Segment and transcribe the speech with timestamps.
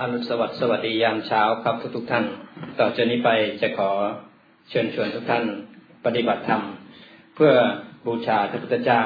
[0.00, 2.24] อรุณสวัสดิ์สวัสดียามเช้าครับทุกทุกท่าน
[2.78, 3.90] ต่อจากนี้ไปจะขอ
[4.70, 5.44] เชิญชวนทุกท่าน
[6.04, 6.62] ปฏิบัติธรรม
[7.34, 7.52] เพื่อ
[8.06, 9.02] บูชาพระพุทธเจ้า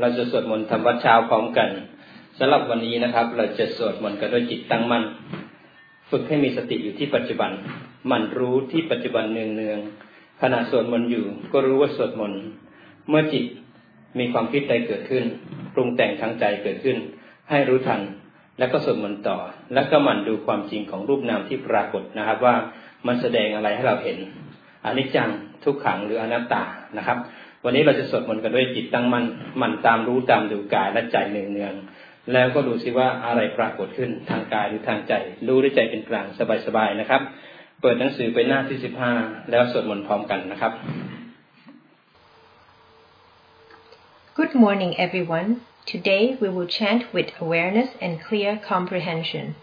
[0.00, 1.68] เราจะสวดมนต์ทำวัดเช้าพร้อมกัน
[2.38, 5.04] สำหรับวันนี้นะครับ เราจะสวดมนต์กันด้วยจิตตั้งมั่น
[6.10, 7.50] ฝึกให้มีสติอยู่ที่ปัจจุบัน
[8.10, 9.78] มันรู้ที่ปัจจุบันเนืองเนือง
[10.42, 12.40] ขณะสวดมนต์อยู่ ก็รู้ว่าสวดมนต์
[13.08, 13.44] เมื่อจิต
[14.18, 15.24] มีความคิดใดเกิดขึ้น
[15.74, 16.96] ปรุงแต่งทางใจเกิดขึ้น
[17.50, 18.02] ให้รู้ทัน
[18.60, 19.38] แล้วก็สวดมนต์ต่อ
[19.74, 22.54] แล้วก็มันดูความจริงของรูปนามที่ปรากฏนะครับ ว่า
[23.06, 24.18] มันแสดงอะไรให้เราเห็น
[24.84, 25.30] อนิจจัง
[25.64, 26.64] ทุกขังหรืออนัตตา
[26.98, 27.18] นะครับ
[27.64, 29.24] วันนี้เราจะสวดมนต์กันด้วยจิตตั้งมั่น
[29.62, 35.12] มันตามรู้ตามดูกายและใจเนืองๆแล้วก็ดูซิว่าอะไรปรากฏขึ้นทางกายหรือทางใจ
[35.46, 36.26] รู้ด้วยใจเป็นกลาง
[36.66, 37.22] สบายๆนะครับ
[37.80, 39.12] เปิดหนังสือไปหน้าที่สิบห้า
[39.50, 40.72] แล้วสวดมนต์พร้อมกันนะครับ
[44.38, 45.48] Good morning everyone
[45.86, 49.56] Today we will chant with awareness and clear comprehension.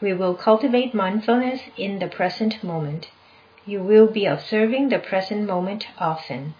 [0.00, 3.10] We will cultivate mindfulness in the present moment.
[3.66, 6.54] You will be observing the present moment often.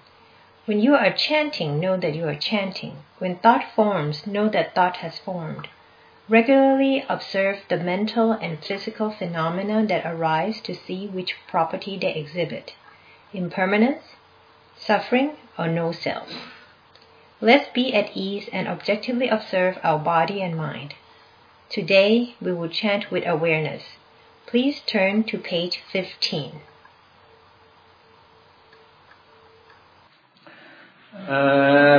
[0.66, 2.98] When you are chanting, know that you are chanting.
[3.18, 5.68] When thought forms, know that thought has formed.
[6.28, 12.74] Regularly observe the mental and physical phenomena that arise to see which property they exhibit
[13.32, 14.02] impermanence,
[14.76, 16.28] suffering, or no self.
[17.41, 20.93] Let's be at ease and objectively observe our body and mind.
[21.69, 23.83] Today we will chant with awareness.
[24.45, 26.61] Please turn to page 15.
[31.31, 31.33] อ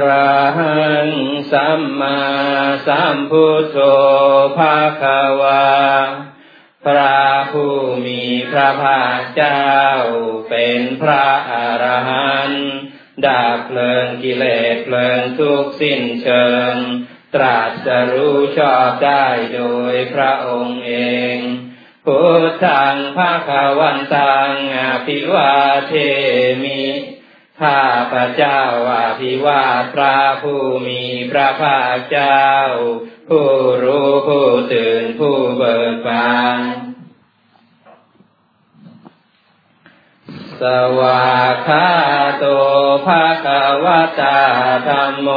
[0.06, 0.74] ระหั
[1.06, 1.08] ง
[1.52, 2.18] สัมมา
[2.86, 3.78] สัมพุทโธ
[4.56, 5.02] ภาค
[5.40, 5.64] วา
[6.84, 7.74] พระผู้
[8.06, 9.68] มีพระภาคเจ้า
[10.50, 11.52] เป็นพระอ
[11.82, 12.74] รหันต์
[13.27, 16.73] ดับเพลิงกิเลสเพลิงทุกสิ้นเชิง
[17.35, 19.25] ตรัสรู้ชอบได้
[19.55, 19.61] โด
[19.93, 20.93] ยพระองค์เอ
[21.35, 21.37] ง
[22.05, 25.53] พุทธังภาควันตังอภิวา
[25.87, 25.93] เท
[26.63, 26.83] มิ
[27.61, 27.81] ข้า
[28.11, 29.63] พระเจ้าอภิวา
[29.93, 32.43] พระผู้มีพระภาคเจ้า
[33.29, 33.47] ผู้
[33.83, 36.59] รู้ผู้ตื่นผู้เบิกบาน
[40.61, 40.63] ส
[40.99, 41.29] วา
[41.67, 41.89] คา
[42.37, 42.45] โต
[43.05, 43.47] ภาค
[43.83, 43.85] ว
[44.19, 44.39] ตา
[44.87, 45.29] ธรรมโม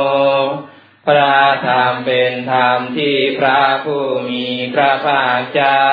[1.07, 5.89] พระธรรมเป็นธรรมที่พระผู้มีพระภาคเจ้า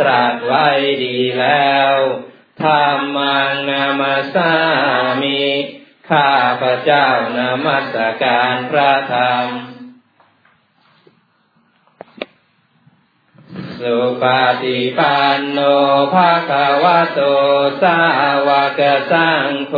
[0.00, 0.66] ตรัสไว้
[1.04, 1.94] ดีแล้ว
[2.62, 4.52] ธรรมังนามาสา
[5.22, 5.44] มิ
[6.10, 6.32] ข้า
[6.62, 9.46] พระเจ้านามัสการพระธรรม
[13.80, 14.24] สุป
[14.62, 15.58] ฏิปันโน
[16.14, 16.50] ภาค
[16.82, 17.20] วะโต
[17.82, 17.98] สา
[18.46, 18.80] วก
[19.12, 19.74] สังโฆ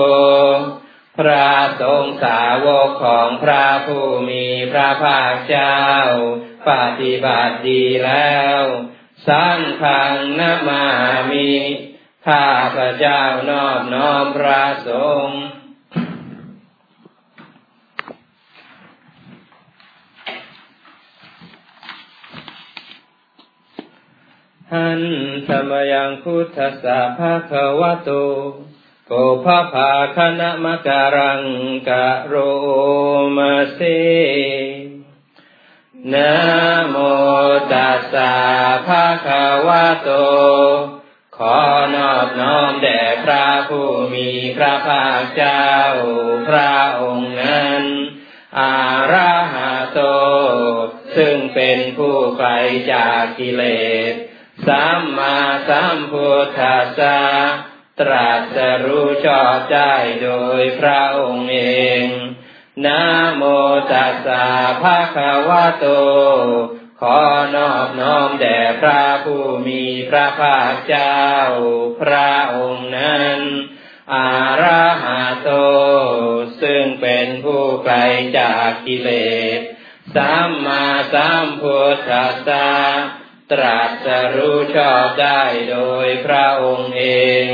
[1.19, 1.51] พระ
[1.81, 5.81] สงฆ์สาวกของพระผู้มีพระภาคเจ้า
[6.69, 8.63] ปฏิบัติดีแล้ว
[9.29, 10.85] สังฆังนามา
[11.31, 11.53] มิ
[12.27, 14.91] ข้าพระเจ้านอบน้อมพระส
[15.25, 15.41] งฆ์
[24.75, 25.03] หัน
[25.49, 28.11] ธรรมยังพุทธสาภาควโต
[29.07, 29.13] โก
[29.45, 31.43] ภาภาคณะมการัง
[31.89, 32.35] กะโร
[33.37, 33.81] มาเส
[36.13, 36.33] นะ
[36.89, 36.97] โม
[37.73, 38.35] ตัสสะ
[38.87, 39.29] ภาค
[39.67, 40.11] วะโต
[41.37, 41.59] ขอ
[41.95, 45.69] นอบน้อมแด่พระผู้มีพระภาคเจ้า
[46.49, 47.83] พระองค์นั้น
[48.59, 48.77] อา
[49.13, 50.01] ราหะโต
[51.17, 52.51] ซึ่งเป็นผู้ไกล
[52.93, 53.65] จากกิเล
[54.13, 54.15] ส
[54.67, 55.37] สัมมา
[55.69, 57.21] สัมพุทธัสสะ
[58.01, 61.61] ตรัสรู้ชอบได้โดยพระองค์เอ
[62.03, 62.07] ง
[62.87, 63.03] นะ
[63.37, 63.43] โม
[63.93, 64.47] ตัสสะ
[64.83, 65.87] ภะคะวะโต
[67.01, 67.21] ขอ
[67.57, 71.21] นอบน้อมแด่พระผู้มีพระภาคเจ้า
[72.01, 73.39] พระองค์นั้น
[74.15, 74.31] อา
[74.63, 75.51] ราหะโต
[76.63, 77.97] ซึ่งเป็นผู้ไกล
[78.39, 79.11] จากกิเล
[79.59, 79.61] ส
[80.15, 80.85] สัมมา
[81.15, 82.71] สัมพุทธัสสะ
[83.53, 87.05] ตรัสรู้ชอบได้โดยพระองค์เอ
[87.45, 87.49] ง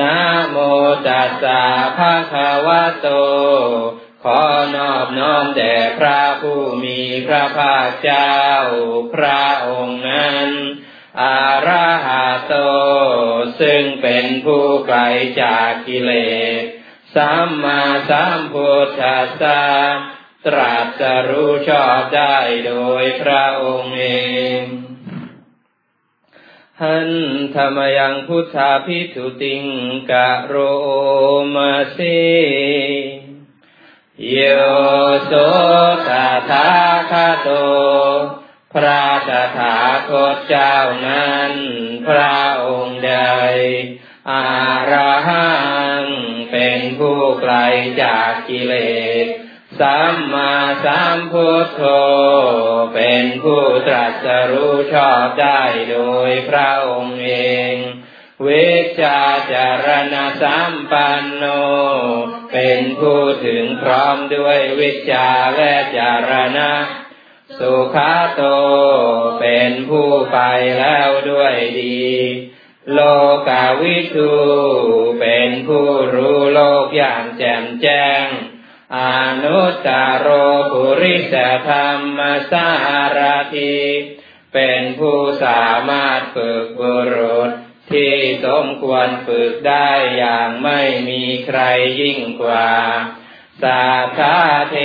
[0.00, 0.18] นะ
[0.50, 0.56] โม
[1.06, 1.64] ตัสสะ
[1.98, 3.08] ภะคะวะโต
[4.24, 4.42] ขอ
[4.76, 8.40] นอบน้อมแด่พระผู้มีพระภาคเจ้า
[9.14, 10.48] พระองค์นั้น
[11.22, 12.54] อาราหะโต
[13.60, 15.00] ซึ่งเป็นผู้ไกล
[15.42, 16.12] จากกิเล
[16.60, 16.62] ส
[17.14, 19.62] สัมมาสัมพุทธัสสะ
[20.46, 22.36] ตรัสรู้ชอบได้
[22.66, 24.06] โดยพระองค์เอ
[24.60, 24.62] ง
[26.82, 27.10] หัน
[27.54, 29.64] ธรรมยังพุทธาพิทุติง
[30.10, 30.54] กะโร
[31.54, 31.98] มาเส
[34.30, 34.38] โย
[35.24, 35.32] โส
[36.08, 36.10] ต
[36.50, 36.68] ถา
[37.10, 37.48] คาโต
[38.72, 39.76] พระตถา
[40.08, 40.76] คตเจ้า
[41.06, 41.52] นั้น
[42.06, 43.14] พระองค์ใด
[44.30, 44.44] อา
[44.90, 44.92] ร
[45.28, 45.50] หั
[46.02, 46.04] ง
[46.52, 47.54] เป็นผู้ไกล
[48.02, 48.74] จากกิเล
[49.24, 49.41] ส
[49.80, 50.52] สัมมา
[50.84, 51.82] สัมพุทโธ
[52.94, 55.98] เป็นผู้ตรัสรู้ชอบได้โด
[56.28, 57.32] ยพระองค์เอ
[57.72, 57.74] ง
[58.48, 58.70] วิ
[59.00, 59.20] ชา
[59.52, 61.44] จารณสัมปันโน
[62.52, 66.72] เป็นผู้ถึงพร้อมด้วยวิชาและจารณะ
[67.58, 68.42] สุขาโต
[69.40, 70.38] เป็นผู้ไป
[70.78, 72.06] แล้วด้วยดี
[72.92, 73.00] โล
[73.48, 74.32] กาวิทู
[75.20, 78.24] เป็นผู้รู้โลกอย่างแจ่มแจ้ง
[78.96, 79.00] อ
[79.44, 80.28] นุตตโร
[80.72, 81.34] ภุริส
[81.68, 82.68] ธรรมสา
[83.16, 83.18] ร
[83.54, 83.76] ที
[84.54, 87.50] เป็นผู้สามารถฝึกบุรุษ
[87.92, 91.60] ที่สมควรฝึกได้อย่างไม่มีใคร
[92.00, 92.70] ยิ่งกว่า
[93.62, 93.86] สา
[94.18, 94.38] ธา
[94.70, 94.76] เท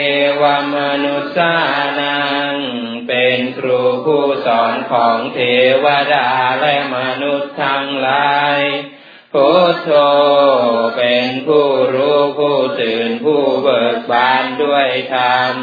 [0.42, 0.44] ว
[0.75, 1.56] มนุษยา
[2.00, 2.19] นั
[2.51, 2.53] ง
[3.07, 5.39] เป็นครูผู้สอนของเท
[5.83, 6.30] วดา
[6.62, 8.60] และมนุษย์ทั้งหลาย
[9.33, 9.91] พุทโธ
[10.97, 15.56] เป็นผู้รู้ผู้ตื่นผู้เบิกบานด้วยธรรม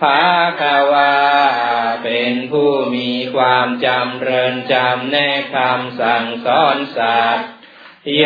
[0.00, 0.22] ภา
[0.60, 1.14] คาวา
[2.04, 7.48] เป็นผู้มีความจำเริญจำแนกคำสั่งสอนสัตว์
[8.16, 8.24] โย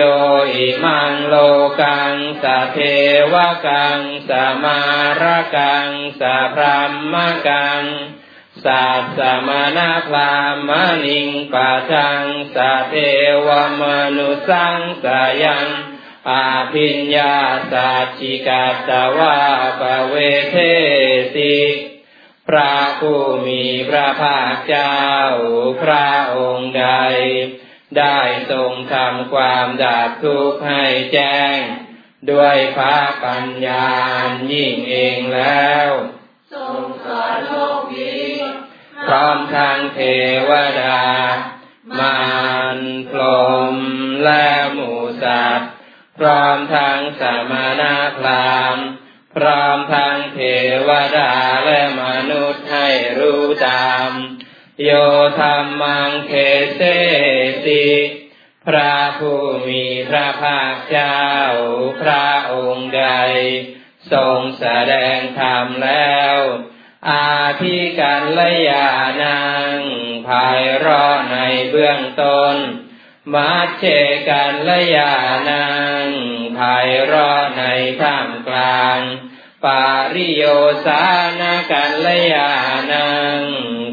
[0.53, 1.35] อิมังโล
[1.81, 2.79] กังสะเท
[3.32, 3.35] ว
[3.67, 4.31] กังส
[4.65, 4.81] มา
[5.21, 5.25] ร
[5.56, 5.91] กัง
[6.21, 7.15] สะพรหม
[7.49, 7.85] กัง
[8.64, 9.78] สัตสมณ
[10.08, 10.32] พรา
[10.69, 10.70] ม
[11.06, 12.22] ณิงปัจัง
[12.55, 12.56] ส
[12.88, 12.94] เท
[13.46, 13.49] ว
[13.81, 13.82] ม
[14.16, 15.06] นุสังส
[15.43, 15.66] ยัง
[16.31, 17.37] อาพิญญา
[17.72, 19.38] สัจจิกาตวา
[19.81, 20.14] ปเว
[20.50, 20.56] เท
[21.34, 21.56] สิ
[22.49, 24.99] พระผู้มีพระภาคเจ้า
[25.82, 26.87] พระองค์ใด
[27.99, 28.19] ได้
[28.50, 31.56] ทรงทำความดับทุกข์ให้แจ้ง
[32.31, 33.88] ด้วยพระปัญญา
[34.52, 35.88] ยิ่งเองแล้ว
[36.55, 38.24] ทรงสอนโลกนี้
[39.06, 40.01] พร้อมทางเท
[40.51, 40.53] ว
[40.83, 41.01] ดา
[41.99, 42.19] มา
[42.77, 42.79] ร
[43.11, 43.21] พร
[43.75, 43.77] ม
[44.25, 44.93] และหมู
[45.23, 45.71] สัตว์
[46.19, 47.83] พร้อมทั้งสมณ
[48.19, 48.87] พราหมณ์
[49.37, 50.41] พร้อมทั้งเท
[50.89, 51.35] วดา
[51.65, 54.11] และมนุษย์ให้รู้ตาม
[54.83, 54.91] โย
[55.41, 56.33] ธรรมังเท
[56.77, 56.81] เส
[57.65, 57.87] สิ
[58.67, 61.23] พระผู้มีพระภาคเจ้า
[62.03, 63.07] พระองค์ใด
[64.12, 66.39] ทรงแสดงธรรมแล้ว
[67.11, 67.31] อา
[67.61, 68.89] ทิกัละยา
[69.23, 69.39] นั
[69.77, 69.79] ง
[70.29, 71.37] ภายรอใน
[71.71, 72.56] เบื้องต้น
[73.35, 73.85] มัชเช
[74.29, 75.15] กันละยา
[75.49, 75.67] นั
[76.05, 76.09] ง
[76.59, 77.62] ภายรอใน
[78.01, 79.01] ท่ามกลาง
[79.65, 80.45] ปาริโย
[80.87, 81.05] สา
[81.41, 81.43] น
[81.73, 82.51] กัละยา
[82.93, 83.09] นั
[83.39, 83.41] ง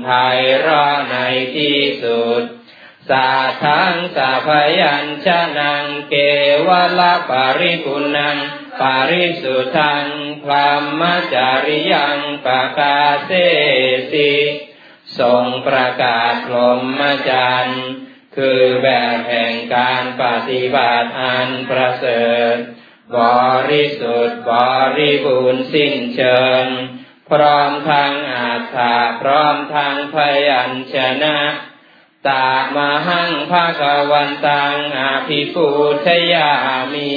[0.07, 1.17] ภายรอใน
[1.55, 2.43] ที่สุด
[3.09, 3.29] สา
[3.63, 4.49] ทังสาพ
[4.79, 5.27] ยัญช
[5.59, 6.15] นังเก
[6.67, 6.69] ว
[6.99, 8.37] ละปาริกุนัง
[8.81, 10.05] ปาริสุทัง
[10.43, 11.01] พรหม
[11.33, 13.31] จาริยังปะกาเส
[14.11, 14.33] สิ
[15.19, 17.83] ทรงประกาศพรหมจรรย์
[18.35, 22.55] คือแบบแห่งการปฏิบัติอันประเสริฐ
[23.17, 23.19] บ
[23.71, 24.53] ริสุทธิ์บ
[24.97, 26.65] ริบูรณ์สิ้นเชิง
[27.29, 30.15] พร้อมทั้งอาถาพร้อมทั้งพ
[30.47, 31.37] ยัญชนะ
[32.29, 32.77] ตาม
[33.07, 33.81] หังภาค
[34.11, 35.67] วันตังอาภิปู
[36.05, 36.51] ชยา
[36.93, 37.13] มิ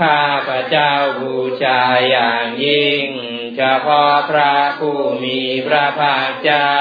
[0.00, 3.08] ข้าพระเจ้าบูชาอย่างยิ่ง
[3.56, 6.76] เฉพาะพระผู้มีพระภาคเจ้า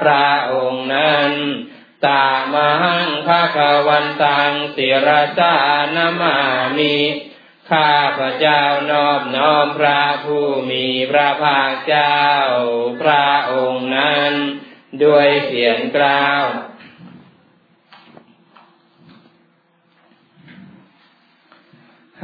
[0.00, 1.32] พระองค์นั้น
[2.06, 2.72] ตามั
[3.04, 3.58] งภาค
[3.88, 5.08] วันตังสิร
[5.38, 5.54] สา
[5.96, 6.36] นามา
[6.78, 6.96] มิ
[7.70, 12.18] ข้าพระเจ้านอบน้อมพระผู้มีพระภาคเจ้า
[13.02, 14.32] พระองค์นั้น
[15.02, 16.44] ด้วยเสียงกล่าว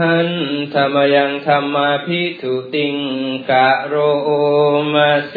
[0.00, 0.30] หัน
[0.74, 2.96] ธรรมยังธรรมพิทุติง
[3.50, 3.94] กะโร
[4.94, 5.34] มาเซ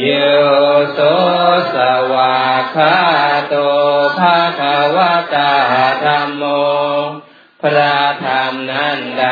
[0.00, 0.08] โย
[0.92, 0.98] โส
[1.74, 1.76] ส
[2.12, 2.38] วา
[2.74, 2.96] คา
[3.48, 3.54] โต
[4.18, 4.60] ภาค
[4.96, 4.98] ว
[5.34, 5.52] ตา
[6.04, 6.42] ธรรมโม
[7.60, 9.26] พระธรรมนั้นใด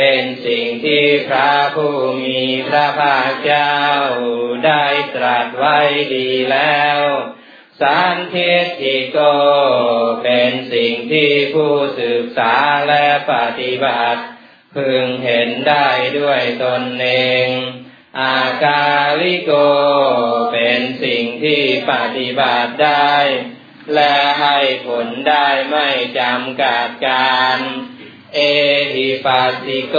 [0.00, 3.76] เป็นสิ่งที่พระผู้มีพระภาคเจ้า
[4.66, 5.78] ได้ตรัสไว้
[6.14, 7.00] ดีแล้ว
[7.80, 8.36] สันเท
[8.80, 9.18] ติโก
[10.22, 12.54] เป็นสิ่งที่ผู้ศึกษา
[12.88, 14.22] และปฏิบัติ
[14.76, 15.88] พึงเห็นได้
[16.18, 17.08] ด้วยตนเอ
[17.46, 17.48] ง
[18.20, 18.86] อากา
[19.20, 19.52] ลิโก
[20.52, 23.14] เป็นสิ่งที่ปฏิบัติได้
[23.94, 25.88] และให้ผลได้ไม่
[26.18, 27.60] จำกัดการ
[28.34, 28.38] เอ
[28.94, 29.96] หิปัสสิโก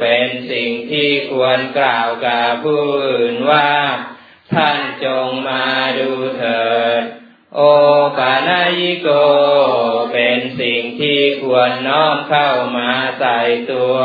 [0.00, 3.72] เป็นสิ่งที่ควรกล่าวกับผู้อื่นว่า
[4.54, 5.66] ท่านจงมา
[5.98, 6.68] ดูเถิ
[7.00, 7.02] ด
[7.54, 7.60] โอ
[8.18, 9.08] ปานายิโก
[10.12, 13.40] เป็นสิ่งที่ควรน้อมเข้ามาใส่
[13.72, 13.98] ตัว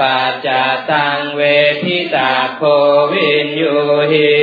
[0.00, 0.48] ปัจจ
[0.90, 1.42] ตังเว
[1.84, 2.62] ทิตาโค
[3.12, 3.76] วินยู
[4.12, 4.36] หิ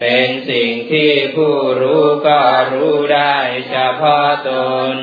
[0.00, 2.40] เป็นสิ่งที่ผู้รู้ก็
[2.72, 3.36] รู้ได้
[3.68, 4.50] เฉพาะต
[4.94, 4.96] น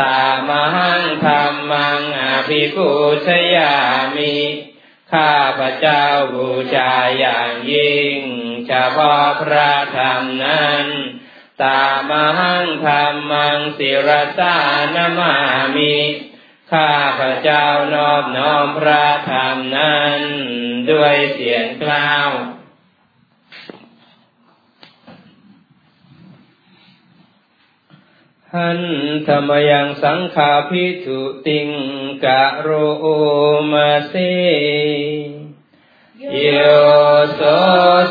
[0.00, 2.90] ตามหังธรรมังอภิปู
[3.26, 3.76] ชยา
[4.16, 4.36] มิ
[5.12, 8.16] ข้าพระเจ้าบูชาอย่างยิ่ง
[8.66, 10.86] เฉพาะพระธรรมนั้น
[11.64, 14.56] ตามหังธรรมังศิรสา
[14.94, 15.34] นมา
[15.76, 15.96] มิ
[16.72, 20.20] ข้าพระเจ้านอบน้อมพระธรรมนั้น
[20.90, 22.30] ด้วยเสียงกล่าว
[28.56, 28.82] หัน
[29.28, 31.70] ธรรมยังสังขาพิทุติง
[32.24, 32.68] กะโร
[33.72, 34.14] มาเส
[36.32, 36.48] โย
[37.34, 37.40] โส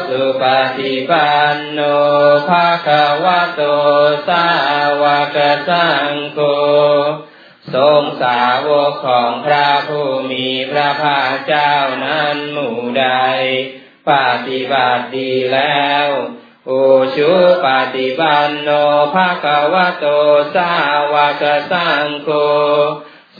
[0.08, 0.44] สุป
[0.78, 1.80] ฏิปันโน
[2.50, 2.88] ภาค
[3.24, 3.62] วะโต
[4.28, 4.46] สา
[5.02, 5.04] ว
[5.36, 5.38] ก
[5.70, 6.40] สังโฆ
[7.74, 11.74] ทรงสาวกของพระผู้มีพระภาคเจ้า
[12.06, 13.08] นั้นหมู่ใด
[14.10, 14.12] ป
[14.48, 16.08] ฏิบัติดีแล้ว
[16.70, 16.84] อุ
[17.16, 17.66] ชุป
[17.96, 18.70] ฏิปันโน
[19.14, 20.06] ภาควะโต
[20.56, 20.74] สา
[21.14, 22.30] วกสังโฆ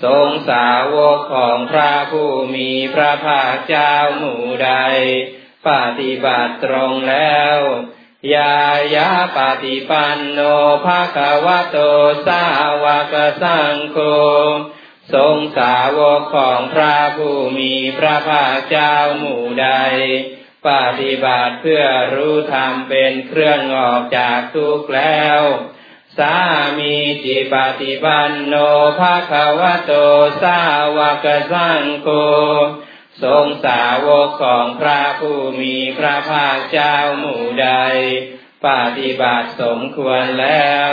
[0.04, 4.72] ทรงสาวกของพระผู้มีพระภาคเจ้าหมู่ใด
[5.68, 7.58] ปฏิบัติตรงแล้ว
[8.36, 8.58] ยา
[8.96, 10.40] ยาปฏิปันโน
[10.86, 11.78] ภาควะโต
[12.28, 12.44] สา
[12.84, 13.98] วกสังโฆ
[15.14, 19.70] ทรงสาวกของพระผู้มีพระภาคเจ้าหมู่ใด
[20.68, 25.42] ปฏิบัติเพื่อรู้ธรรมเป็นเครื่องออกจากทุกข์แล้ว
[26.18, 26.36] สา
[26.80, 28.56] มีจิปฏิปันโน
[29.00, 29.94] ภาควโต
[30.42, 30.60] สา
[30.98, 32.08] วกสังโฆ
[33.24, 37.70] ทรงสาวกของพระผู้มีพระภาคเจ้าหมู่ใด
[38.68, 40.92] ปฏิบัติสมควรแล้ว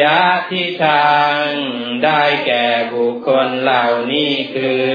[0.00, 1.40] ยะทิทาง
[2.04, 4.86] ได้แก่บุคคลเหล่านี้คือ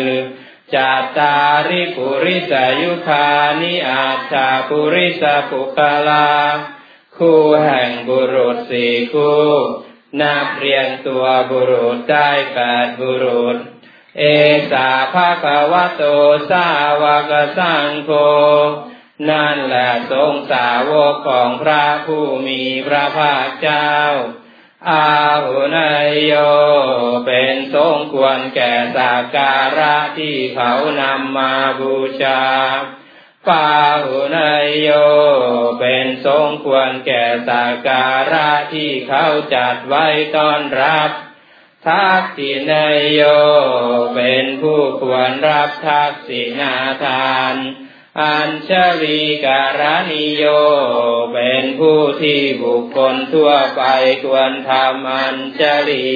[0.75, 1.36] จัตตา
[1.70, 3.28] ริปุริสยุคา
[3.62, 6.30] นิอาชาปุริสปุคลา
[7.18, 9.48] คู่แห่งบุรุษสี่คู่
[10.22, 13.58] นับเรียงตัวบุรุษได้แปดบุรุษ
[14.20, 14.24] เอ
[14.72, 16.04] สาภาควโต
[16.51, 16.68] สา
[17.01, 18.12] วกสังโฆ
[19.30, 23.92] นั่นแหละทรงสาวกของพระผู้มีพระภาคเจ้า
[24.90, 25.08] อา
[25.46, 26.34] หุนยโย
[27.26, 32.44] เป็นสงควรแก่สักการะที่เขานำมาบูชา
[33.48, 33.72] ปา
[34.06, 34.90] หุนยโย
[35.80, 41.12] เป็นสงควรแก่สักการะที่เขาจัดไว้ต้อนรับ
[41.88, 43.22] ทักษินยโย
[44.16, 47.56] เป็นผู้ควรรับทักษินาทาน
[48.20, 48.72] อัญช
[49.03, 50.46] ลีการณิโย
[51.34, 53.84] เป็นผู้ที่บุคคลทั่วไป
[54.24, 56.12] ควรทำอัญชลี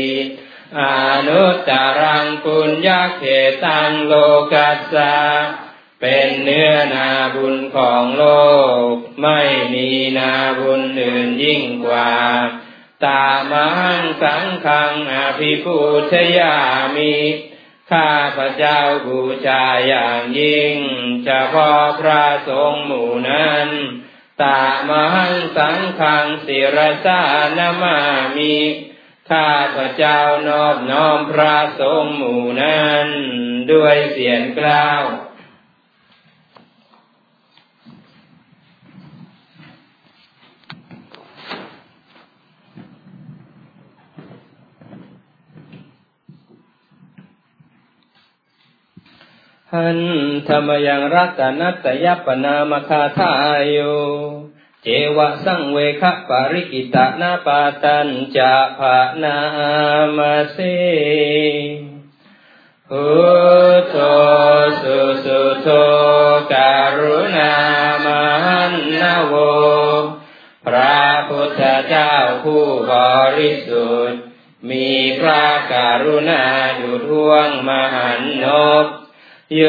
[0.80, 0.82] อ
[1.28, 3.24] นุตตรังปุญญาเข
[3.66, 4.14] ตังโล
[4.54, 5.18] กัสสะ
[6.02, 8.26] เป็นเนื้อนาบุญของโล
[8.92, 9.42] ก ไม่
[9.74, 12.14] มีนาบุญอื่นยิ่งกว่า
[13.04, 15.78] ตามังสังขังอภิปู
[16.12, 16.56] ชยา
[16.96, 17.16] มิ
[17.92, 20.76] ข้าพระเจ้าบูชาอย่างยิ่ง
[21.26, 23.68] เฉพาะพระสงฆ์หมู่นั้น
[24.44, 27.22] ตามหังสังขังศิรสา
[27.58, 28.00] นามา
[28.38, 28.58] มิ
[29.32, 33.08] ข้าพระเจ้านอบน้อมพระสงฆ์หมู่นั้น
[33.72, 35.04] ด้วยเสียงกล่าว
[49.74, 50.00] หัน
[50.48, 53.78] ธรรมยังรัตนัตยปนามคาทายโย
[54.84, 59.38] เจวะสังเวคะปาริกิตานาปาตัญจะภานา
[60.18, 60.58] มาเส
[62.90, 63.08] พุ
[63.80, 63.96] ทโธ
[64.82, 65.68] สุสุโธ
[66.54, 67.54] การุณา
[68.06, 68.08] ม
[68.46, 69.34] หันนาโว
[70.66, 72.94] พระพุทธเจ้าผู้บ
[73.38, 74.20] ริสุทธิ์
[74.70, 76.44] มีพระการุณา
[76.80, 78.48] ดุท่วงมหันน
[78.86, 78.88] บ
[79.54, 79.64] โย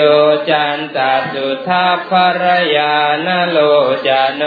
[0.51, 0.99] จันต
[1.33, 2.45] สุทัพภร
[2.77, 3.59] ยานโล
[4.07, 4.43] จโน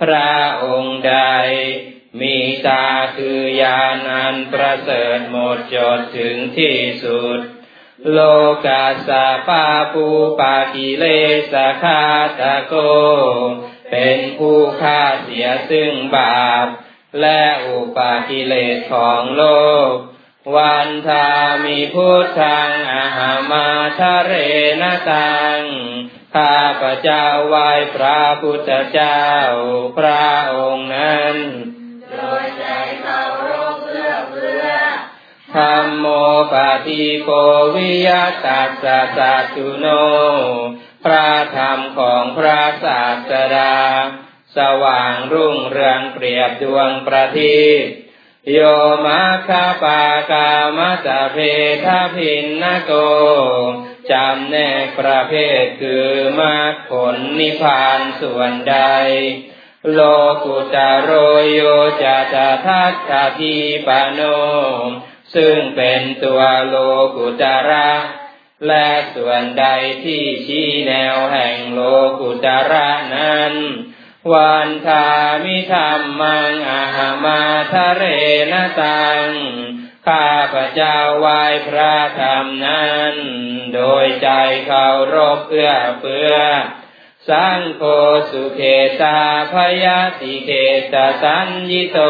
[0.00, 0.32] พระ
[0.64, 1.14] องค์ใด
[2.20, 7.38] มีตาคือยานอันประเสริฐหมดจดถึงที่สุด
[8.12, 8.18] โล
[8.66, 10.06] กาสาปาปู
[10.40, 11.04] ปากิเล
[11.52, 12.02] สคา
[12.40, 12.74] ตะโก
[13.90, 16.66] เป็นผู้ฆ่าเสียซึ่งบาป
[17.20, 19.44] และอุปากิเลสของโล
[19.90, 19.92] ก
[20.56, 21.28] วันทา
[21.64, 23.66] มีพุทธังอาหามา
[23.98, 24.32] ทะเร
[24.80, 25.60] นตัง
[26.34, 29.24] ข้าพระเจ้าไหว้พระพุทธเจ้า
[29.98, 30.26] พระ
[30.56, 31.36] องค์นั้น
[32.10, 32.64] โดยใจ
[33.02, 34.66] เคารพเพื่อเพื่อ
[35.54, 36.06] ธรรมโม
[36.52, 37.30] ปาทิโก
[37.74, 38.08] วิย
[38.46, 39.86] ตัสสะสัตตุโน
[41.04, 43.76] พระธรรมของพระศาสดา
[44.56, 48.07] สว่างรุ่งเรืองเปรียบดวงประทีป
[48.52, 48.58] โย
[49.04, 51.36] มาคาปากามัสเพ
[51.84, 52.92] ทพินนโก
[54.10, 58.76] จำแนกประเภทคือมรรคผลนิพพานส่วนใด
[59.92, 60.00] โล
[60.44, 61.10] กุตโร
[61.52, 61.60] โย
[62.02, 64.20] จะตทัตถทีปโน
[65.34, 66.74] ซึ่งเป็นตัวโล
[67.16, 67.90] กุตระ
[68.66, 69.66] และส่วนใด
[70.04, 71.80] ที่ชี้แนวแห่งโล
[72.20, 73.54] กุตระนั้น
[74.32, 75.08] วันทา
[75.44, 78.02] มิธรรมังอาหามาทะเร
[78.52, 79.26] นตัง
[80.06, 83.14] ข้าพระเจ้าไหว้พระธรรมนั้น
[83.74, 84.28] โดยใจ
[84.66, 86.34] เคารพเอื้อเฟื้อ
[87.28, 87.82] สังโฆ
[88.30, 88.60] สุเข
[89.02, 89.20] ตา
[89.52, 90.50] พยาติเข
[90.92, 92.00] ตสัญญิโต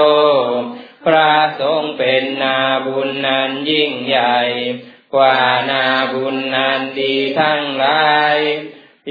[1.05, 4.39] พระทรงเป็นนาบุญนันยิ่งใหญ่
[5.15, 5.37] กว่า
[5.71, 8.37] นาบุญนันดีทั้งหลาย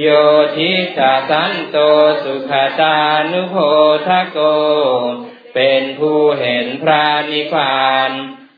[0.02, 0.08] โย
[0.58, 1.78] ทิสาสันโต
[2.24, 2.98] สุขตา
[3.32, 3.56] นุโพ
[4.08, 4.40] ทโก
[5.56, 8.12] เป็นผู้เห็นพระนิพพาน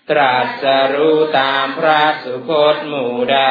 [0.10, 3.42] ตรัสรู้ตามพระสุคตหมู่ใด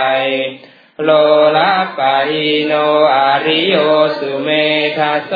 [1.03, 1.11] โล
[1.57, 2.73] ลาปะหิโน
[3.15, 3.77] อาริโย
[4.19, 4.49] สุเม
[4.99, 5.33] ทาโซ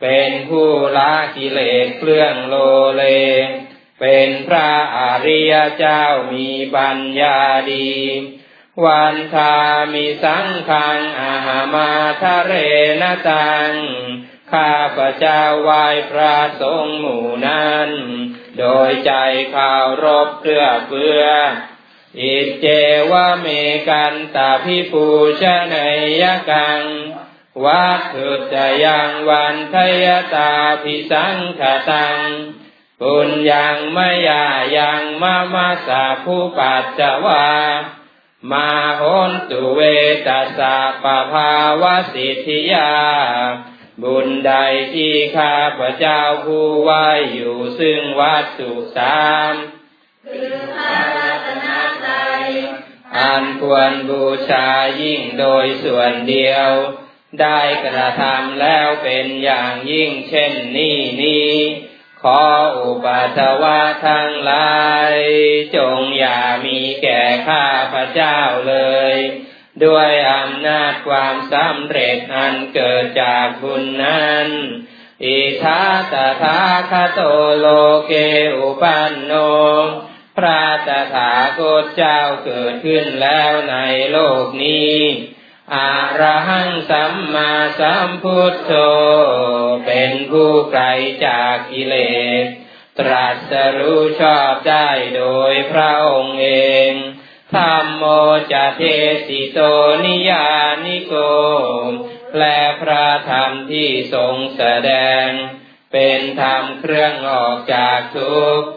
[0.00, 2.54] เป็นผู้ละกิเลสเครื่องโล
[2.96, 3.04] เล
[4.00, 7.38] เป็นพระอริยเจ้ามีปัญญา
[7.72, 7.90] ดี
[8.84, 9.54] วันทา
[9.92, 11.90] มิสังขังอาหามา
[12.22, 12.52] ทะเร
[13.00, 13.72] นตัง
[14.52, 17.90] ข้าพระเจ้าไหว้พระสงฆ์หมู่นั้น
[18.58, 19.12] โดยใจ
[19.54, 21.22] ข่าวรบเพื่อเพื่อ
[22.20, 22.66] อิเจ
[23.10, 23.46] วะเม
[23.88, 25.06] กันตาพิปู
[25.40, 25.74] ชน
[26.22, 26.82] ยกัง
[27.64, 32.18] วัตถุจยังวันทยตาพิสังขตัง
[33.00, 33.98] ปุญยังม
[34.28, 34.44] ยา
[34.76, 37.46] ยังมามาสาผู้ปัจจวา
[38.50, 39.80] มาโหนตุเว
[40.26, 42.92] ตัสสะปะภาวสิทธิยา
[44.02, 44.52] บุญใด
[44.94, 46.90] ที่ข้าพระเจ้าผู้ไหว
[47.34, 49.54] อยู่ซึ่งวัตถุสาม
[50.26, 51.66] คือพระรัตน
[52.04, 52.48] ตรัย
[53.18, 54.68] อันควรบูชา
[55.02, 56.70] ยิ่งโดยส่วนเดียว
[57.40, 61.54] ได้กระทำแล้วเป็นอย่างยิ่งเช่นนี้นี้
[62.22, 62.42] ขอ
[62.78, 64.80] อุปัตวะทั้งหลา
[65.12, 65.14] ย
[65.76, 68.76] จงอย่ามีแก่ข้าพระเจ้าเล
[69.12, 69.14] ย
[69.84, 74.48] ด้วยอำนาจความสำเร็จอันเกิดจากบุญนั้น
[75.24, 77.20] อิทาตถาคโต
[77.58, 77.66] โล
[78.06, 78.12] เก
[78.56, 79.32] อุปันโน
[80.36, 83.76] พระตถาคตเจ้าเกิดขึ้นแล้วใน
[84.10, 84.96] โลกนี้
[85.74, 88.72] อะระหังสัมมาสัมพุทโธ
[89.86, 90.84] เป็นผู้ไกล
[91.26, 91.96] จากกิเล
[92.44, 92.46] ส
[92.98, 96.48] ตรัสรู้ชอบได้โดยพระองค์เอ
[96.90, 96.92] ง
[97.54, 98.04] ธรรมโม
[98.52, 98.82] จะเท
[99.26, 99.58] สิโต
[100.04, 100.48] นิยา
[100.84, 101.14] นิโก
[102.32, 102.42] แปล
[102.80, 104.92] พระธรรมที่ทรงแสด
[105.24, 105.26] ง
[105.92, 108.70] เป็นธรรมเครื่องออกจากทุกข์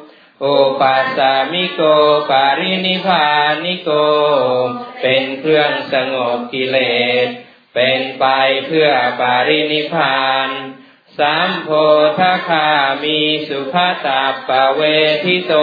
[0.44, 1.82] อุปัสสามิโก
[2.30, 3.28] ปารินิพา
[3.66, 3.90] นิโก
[5.02, 6.78] เป็นเครื่องสงบกิเล
[7.26, 7.28] ส
[7.76, 8.26] เป็นไป
[8.66, 8.90] เพื่อ
[9.22, 10.50] ปารินิพาน
[11.18, 11.70] สามโพ
[12.20, 12.70] ธคา
[13.04, 14.82] มีสุภาตาปเว
[15.24, 15.54] ทิโต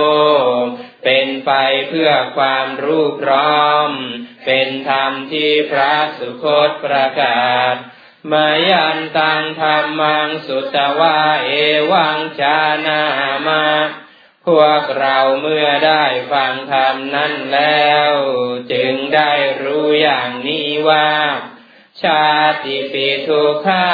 [1.05, 1.53] เป็นไป
[1.89, 3.91] เพื่อความรูปร้อม
[4.47, 7.75] เป็นธรรมที่พระสุคตประกาศ
[8.33, 11.51] มายันตังธรรมังสุตวาเอ
[11.93, 13.01] วังชานา
[13.49, 13.65] มา
[14.51, 18.13] พวกเราเมื่อได้ฟังธรรมนั้นแล้ว
[18.73, 19.33] จึงได้
[19.63, 21.11] รู้อย่างนี้ว่า
[22.03, 22.27] ชา
[22.65, 23.89] ติปีทุกขา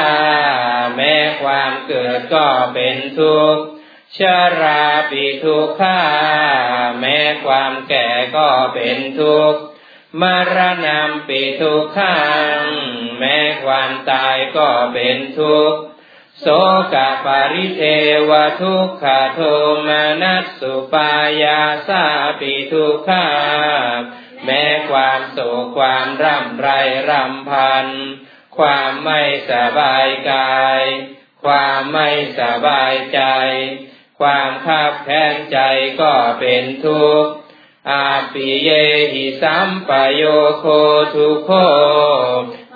[0.97, 3.63] แม้ความเกิดก็เป็นทุกข์
[4.19, 6.01] ชาราปีทุกขา
[7.01, 9.61] แม้ความแก่ก็เป็นทุกข์
[10.21, 10.25] ม
[10.57, 12.19] รณะปีทุกขั
[12.59, 12.63] ง
[13.19, 15.81] แม้ความตายก็เป็นทุกข์
[16.41, 16.47] โส
[16.95, 17.83] กปาริเท
[18.31, 19.41] วทุกขโท
[19.89, 19.91] ม
[20.23, 22.05] นัสสุปายาสา
[22.41, 23.29] ปิทุกขา
[24.45, 26.69] แม้ความโศกความร่ำไร
[27.09, 27.87] ร่ำพัน
[28.59, 30.83] ความไม่สบายกาย
[31.45, 33.21] ความไม่สบายใจ
[34.21, 35.59] ความขับแค้นใจ
[36.01, 37.33] ก็เป็นทุกข์
[37.91, 38.71] อาปิเย
[39.13, 40.23] หิสัมปโย
[40.59, 40.67] โค
[41.15, 41.51] ทุโค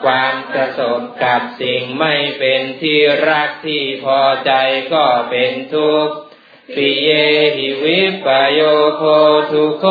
[0.04, 4.52] ความประสบกับสิ่งไม่เป็นที่รักที่พอใจ
[4.94, 6.14] ก็เป็นทุกข์
[6.76, 7.10] ปิเย
[7.56, 8.60] หิวิปโย
[8.96, 9.02] โค
[9.50, 9.84] ทุโค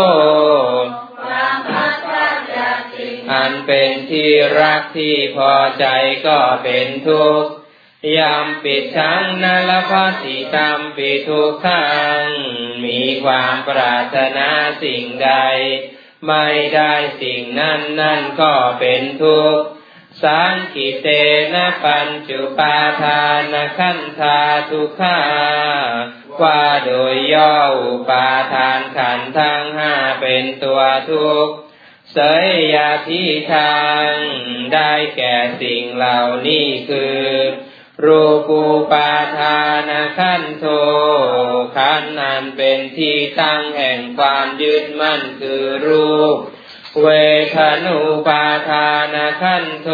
[3.32, 5.86] อันเป็นที่รักที่พอใจ
[6.28, 7.52] ก็เป็นทุกข์
[8.18, 11.88] ยามปิดชังนลพัสสิตามปิทุกขั
[12.24, 12.26] ง
[12.86, 14.50] มีความปรารถนา
[14.84, 15.32] สิ่งใด
[16.28, 19.66] ไม่ได้สิ่งนั้นนั่นก็เป็นทุกข์
[20.24, 21.08] สังกิเต
[21.54, 25.22] นะปัญจุปาทานขันธาทุกขา
[26.42, 31.56] ว่าโดยย่ออุปาทานขันทั้งห้าเป็นตัวทุกข์
[32.14, 34.12] เสยยาที่ทาง
[34.74, 37.22] ได้แก่สิ่งเหล่านี้คือ
[38.06, 40.66] รูปูปาทานขันโท
[41.76, 46.38] ขันนันเป็นที่ตั้งแห่งความยึดมั่นคือรูป
[47.04, 47.08] เว
[47.56, 49.90] ทนุปาทานขันโท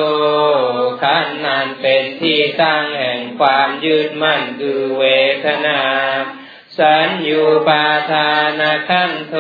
[1.04, 5.06] ขันนันเป็นที่ตั้งแห่งความยึดมั่นคือเว
[5.46, 5.82] ทนา
[6.80, 9.36] สัญญูปาทานขันโท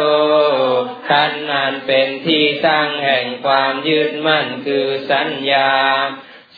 [1.09, 5.73] ขันนันเป็นที่ตั้งแห่งความยึดมั่นคือสัญญา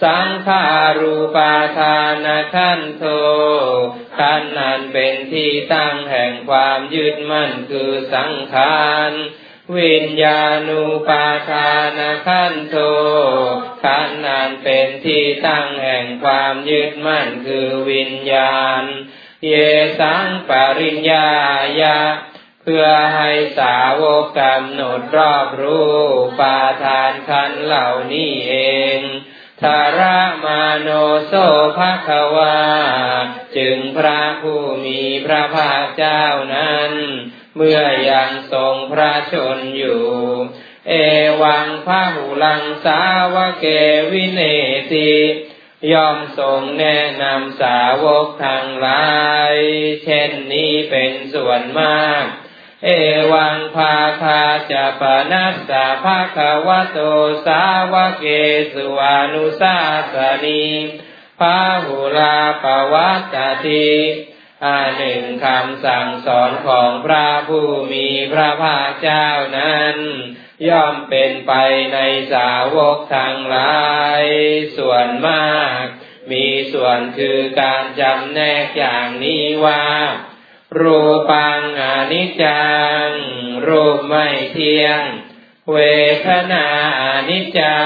[0.03, 0.67] สังขา
[0.99, 3.05] รูปาทานขันโท
[4.19, 9.13] ขันนันเป็นที่ตั้งแห่งความยึดมั่นคือสังขาร
[9.75, 12.75] วิญญาณูปาทานขันโท
[13.84, 18.84] ขันนานเป็นที่ตั้งแห่งความยึดมั่นคือวิญญาณ
[19.47, 19.53] เย
[19.99, 21.30] สังปริญญา
[21.82, 21.99] ยา
[22.62, 25.93] เพื่อให้สาวกกำหนดรอบรู้
[26.39, 28.53] ปาทานขันเหล่านี้เอ
[28.97, 28.99] ง
[29.61, 30.89] ทารามาโน
[31.25, 31.33] โซ
[31.77, 32.57] ภะควา
[33.57, 36.23] จึงพระผู้มีพระภาคเจ้า
[36.55, 36.91] นั้น
[37.55, 40.03] เมื่อยังทรงพระชนอยู่
[40.89, 40.93] เอ
[41.41, 43.01] วังพระหูลังสา
[43.33, 43.65] วเก
[44.11, 44.41] วิเน
[44.91, 45.13] ติ
[45.91, 49.07] ย่อมทรงแนะนำสาวกทั้งหลา
[49.53, 49.55] ย
[50.03, 52.23] เช่นนี้เป็นส่วนมาก
[52.83, 52.89] เอ
[53.33, 56.37] วังภาคาจะปนัสสะภาค
[56.67, 56.99] วโต
[57.45, 58.25] สาวเก
[58.73, 59.77] สุวานุสา
[60.13, 60.65] สนี
[61.39, 63.35] พาหุลาปวัต
[63.65, 63.91] ติ
[64.63, 69.97] อาหนึ่งคำสั่งสอนของพระผู้มีพระภาคเจ้านั้น
[70.67, 71.53] ย่อมเป็นไป
[71.93, 71.99] ใน
[72.33, 73.81] สาวกทั้งหลา
[74.21, 74.23] ย
[74.77, 75.83] ส่วนมาก
[76.31, 79.83] มีส่วนคือการจำแนกอย่างนี้ว่า
[80.81, 82.65] รูปังอนิจจั
[83.07, 83.09] ง
[83.67, 85.01] รูปไม่เที่ยง
[85.71, 85.77] เว
[86.27, 86.65] ทนา
[87.01, 87.77] อนิจจา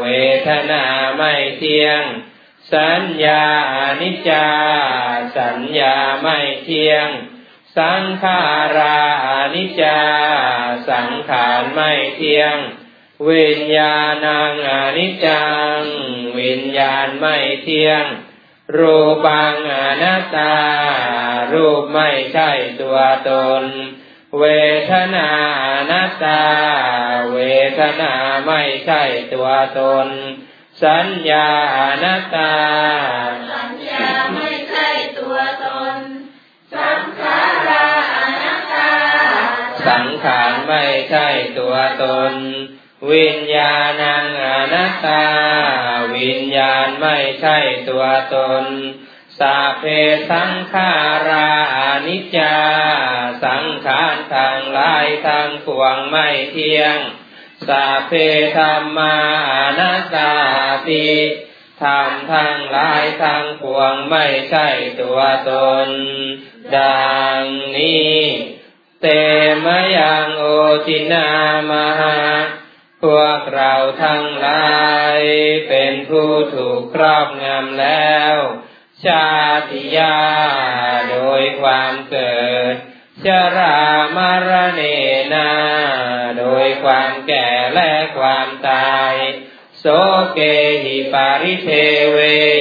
[0.00, 0.06] เว
[0.46, 0.84] ทนา
[1.16, 2.02] ไม่เที่ยง
[2.72, 3.44] สัญญา
[3.74, 4.46] อนิจจา
[5.38, 7.08] สัญญาไม่เที่ยง
[7.76, 8.40] สังขา
[8.76, 9.00] รา
[9.54, 10.00] นิจจา
[10.90, 12.56] สังขารไม่เที่ยง
[13.28, 15.44] วิญญาณังอนิจจั
[15.78, 15.80] ง
[16.38, 18.04] วิญญาณไม่เที่ยง
[18.76, 20.54] รูปังอนัตตา
[21.52, 23.30] รูปไม่ใช่ตัวต
[23.62, 23.64] น
[24.38, 24.44] เว
[24.90, 25.28] ทนา
[25.64, 26.42] อนัตตา
[27.32, 27.38] เว
[27.78, 28.14] ทนา
[28.46, 29.02] ไม่ใช่
[29.34, 30.08] ตัวตน
[30.82, 32.54] สัญญาอนัตตา
[33.52, 35.96] สัญญาไม่ใช่ตัวตน
[36.74, 38.92] สังขาราอนัตตา
[39.86, 41.28] สังขารไม่ใช่
[41.58, 42.34] ตัวตน
[43.08, 45.24] วิญญาณังอนัตตา
[46.16, 47.58] วิญญาณไม่ใช่
[47.88, 48.64] ตัวตน
[49.38, 49.84] สาเพ
[50.30, 50.92] สังขา
[51.28, 52.56] ราอนิจจา
[53.44, 56.98] สังขารทางลายทางปวงไม่เที่ยง
[57.68, 58.12] สาเพ
[58.56, 59.16] ธรรมา
[59.52, 60.34] อนัตตา
[60.88, 61.08] ติ
[61.82, 64.68] ธรรมทั้งลายทางปวงไม่ใช่
[65.00, 65.52] ตัวต
[65.86, 65.88] น
[66.76, 67.10] ดั
[67.40, 67.42] ง
[67.76, 68.18] นี้
[69.00, 69.06] เต
[69.64, 69.66] ม
[69.98, 70.44] ยังโอ
[70.86, 71.28] จินา
[71.70, 72.18] มหา
[73.02, 74.70] พวกเราทั้งหลา
[75.16, 75.18] ย
[75.68, 78.36] เป็นผู้ถูกครอบงำแล้ว
[79.04, 79.30] ชา
[79.70, 80.18] ติยา
[81.10, 82.40] โดยความเกิ
[82.72, 82.74] ด
[83.24, 83.78] ชรา
[84.16, 84.82] มรเน
[85.32, 85.50] นา
[86.38, 89.14] โดยความแก่และความตาย
[89.78, 89.84] โส
[90.34, 90.40] เก
[90.84, 91.70] หิปาริเท
[92.12, 92.18] เว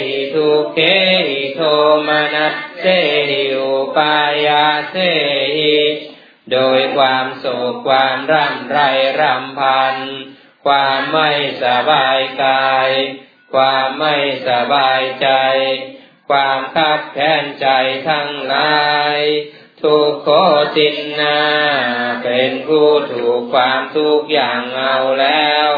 [0.07, 0.79] หิทุเก
[1.27, 1.61] หิโท
[2.07, 2.85] มนัสเส
[3.29, 4.95] หิอุปายาเส
[5.57, 5.79] หิ
[6.51, 8.79] โดยความโศกความร่ำไร
[9.19, 9.95] รำพัน
[10.65, 11.29] ความไม่
[11.63, 12.89] สบายกาย
[13.53, 14.15] ความไม่
[14.47, 15.29] สบายใจ
[16.29, 17.67] ความคับแค้นใจ
[18.09, 18.79] ทั้งหลา
[19.15, 19.17] ย
[19.81, 20.29] ทุกโค
[20.77, 21.39] ตินนา
[22.23, 25.71] เป็นผู้ถูกความทุกอย่างเอาแล้ว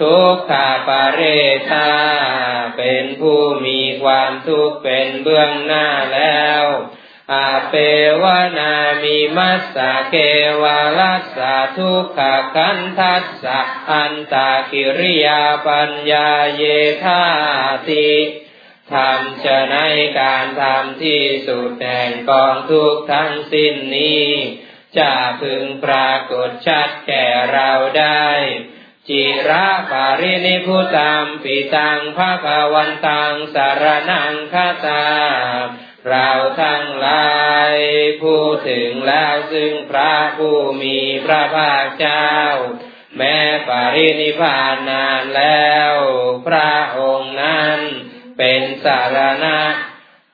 [0.00, 1.22] ทุกขาปาเร
[1.70, 1.90] ธา
[2.76, 6.64] เป็นผู้มีความทุกข์เป็นเบื้องหน้าแล้ว
[7.32, 7.74] อาเป
[8.22, 8.24] ว
[8.58, 10.14] นามีมัสสะเก
[10.62, 12.20] วาลัสสะทุกข
[12.54, 16.62] คันทัสสะอันตากิริยาปัญญาเย
[17.04, 17.24] ธา
[17.88, 18.10] ติ
[18.92, 19.76] ทำจะใน
[20.20, 24.28] การทำที่สุดแห่งกองทุกทั้งสิ้นนี้
[24.98, 28.28] จะพึงปรากฏชัดแก่เราได้
[29.08, 35.04] จิระปารินิพุตัมปิตังภาควันตังสารนังคาตา
[36.10, 36.30] เรา
[36.62, 37.30] ทั้งหลา
[37.70, 37.72] ย
[38.22, 42.32] พูดถึงแล้วซึ่งพระผู้มีพระภาคเจ้า
[43.16, 43.36] แม้
[43.68, 45.94] ปรินิพานนานแล้ว
[46.46, 47.78] พระองค์นั้น
[48.38, 49.60] เป็นสารณะ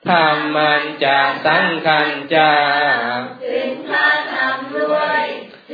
[0.07, 2.53] ธรรมันจะสังคัญจา
[3.45, 5.23] ถึงพระธรรมด้วย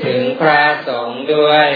[0.05, 1.69] ถึงพระสงฆ์ด้วย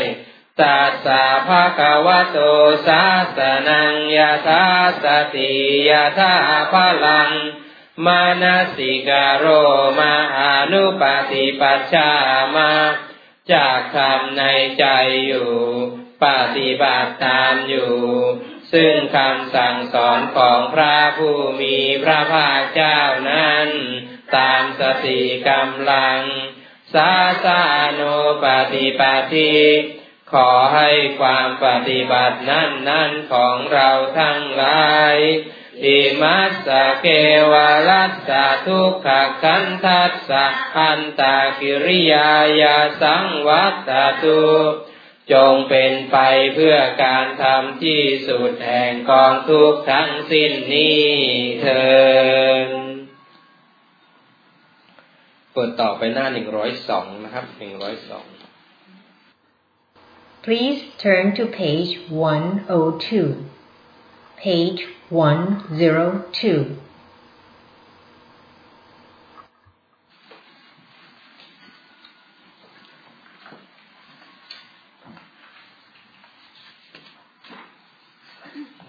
[0.62, 2.39] ตัสสะภะคะวะโต
[2.88, 3.03] สา
[3.38, 4.65] สนังยะธา
[5.03, 5.05] ส
[5.36, 5.53] ติ
[5.89, 6.36] ยะธา
[6.73, 7.32] พลัง
[8.05, 9.45] มานาสิกาโร
[9.99, 12.12] มาอนุปฏิปัชา
[12.55, 12.71] มา
[13.53, 14.43] จากทำใน
[14.79, 14.85] ใจ
[15.25, 15.51] อยู่
[16.23, 16.25] ป
[16.57, 17.93] ฏิบัติตามอยู่
[18.73, 23.67] ซึ่งคำสั่งสอนของพระผู้มีพระภาคเจ้านั้น
[24.38, 26.21] ตามสติกำลัง
[26.93, 27.13] สา
[27.45, 27.62] สา
[27.93, 28.01] โน
[28.43, 29.01] ปฏิป
[29.33, 29.53] ฏิ
[30.33, 35.15] ขอให้ความปฏิบัตินั้นนั้นของเราทั้งหลาย
[35.85, 37.07] อิมัสสะเก
[37.51, 37.53] ว
[37.89, 39.07] รัสสะทุกข
[39.43, 40.45] คันทัสสะ
[40.77, 43.91] อันตากิริยายาสังวัต
[44.23, 44.41] ตุ
[45.31, 46.17] จงเป็นไป
[46.55, 51.05] เพื่อการทำที่สุดแห่งกองทุกทั้งสิ้นนี้
[51.61, 51.87] เถิ
[52.65, 52.67] ด
[55.53, 58.25] เปิดต่อไปหน้าหนึ่งร้อยสองนะครับหนึ่งร้อยสอง
[60.45, 63.45] Please turn to page 102.
[64.43, 65.15] Page 102.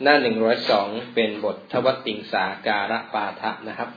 [0.02, 3.90] Hna หนึ่งร้อยสองเป็นบททวติงสาการะปาทะนะครับ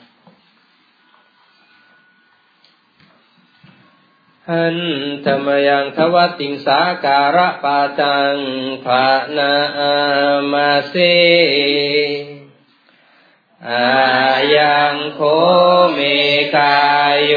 [4.51, 4.77] หัน
[5.25, 8.38] ธรรมยังทวติงสาการะปาตัง
[8.86, 9.53] ภานา
[10.51, 10.95] มาเส
[13.69, 13.89] อา
[14.56, 15.19] ยังโค
[15.93, 15.99] เม
[16.56, 16.77] กา
[17.12, 17.34] ยโย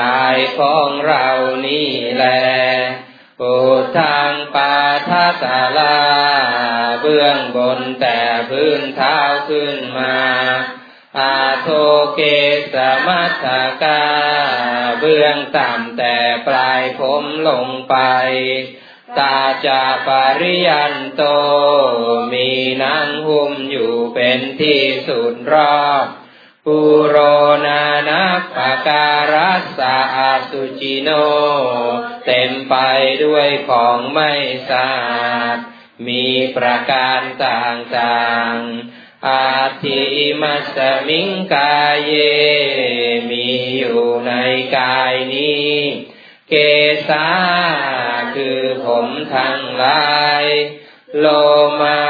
[0.00, 1.28] กายของเรา
[1.66, 2.24] นี่แล
[3.40, 3.54] ปุ
[3.98, 4.74] ทางปา
[5.08, 5.44] ทัส
[5.78, 5.98] ลา
[7.00, 8.18] เบื้องบนแต่
[8.50, 9.18] พื้นเท้า
[9.48, 10.16] ขึ้นมา
[11.18, 11.68] อาโท
[12.14, 12.20] เก
[12.74, 13.46] สมัต
[13.82, 14.02] กา
[15.06, 17.96] เบื้องต่ำแต่ปลายผมลงไป
[19.18, 20.08] ตาจาป
[20.40, 21.22] ริยันโต
[22.32, 22.50] มี
[22.82, 26.06] นางหุ้มอยู่เป็นที่สุดรอบ
[26.64, 27.16] ปุโร
[27.66, 31.10] นานักปการัสสะอาสุจิโน
[32.26, 32.74] เต็มไป
[33.24, 34.32] ด้วยของไม่
[34.70, 35.58] สะอาด
[36.08, 40.02] มีประการต่างๆ อาทิ
[40.40, 40.76] มัส
[41.08, 42.12] มิงกายเย
[43.30, 44.32] มีอยู่ใน
[44.76, 45.72] กายนี้
[46.48, 46.54] เก
[47.08, 47.28] สา
[48.34, 50.08] คือผมทั้งหลา
[50.42, 50.44] ย
[51.18, 51.26] โล
[51.80, 52.02] มา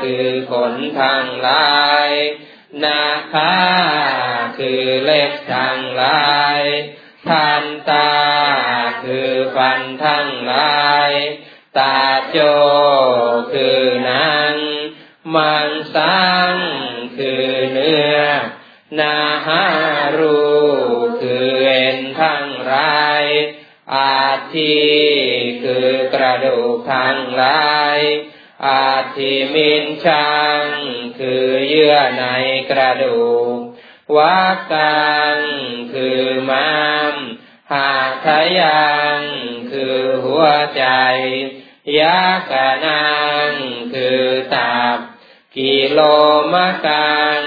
[0.00, 2.10] คือขนทั้งหลาย
[2.84, 3.56] นาคา
[4.58, 6.62] คือเล็บทั้งหลาย
[7.28, 8.07] ทันตา
[24.48, 24.82] อาทิ
[25.64, 27.98] คือกระดูกทั้งหลาย
[28.66, 30.64] อาทิมินชัง
[31.18, 32.24] คือเยื่อใน
[32.70, 33.56] กระดูก
[34.16, 34.40] วั
[34.72, 35.38] กัง
[35.92, 36.70] คือม้า
[37.12, 37.14] ม
[37.72, 37.90] หา
[38.24, 38.26] ท
[38.60, 39.20] ยัง
[39.70, 40.84] คือหัวใจ
[41.98, 43.06] ยากานั
[43.50, 43.52] ง
[43.94, 44.22] คือ
[44.54, 44.98] ตับ
[45.56, 46.00] กิโล
[46.52, 47.42] มะกัง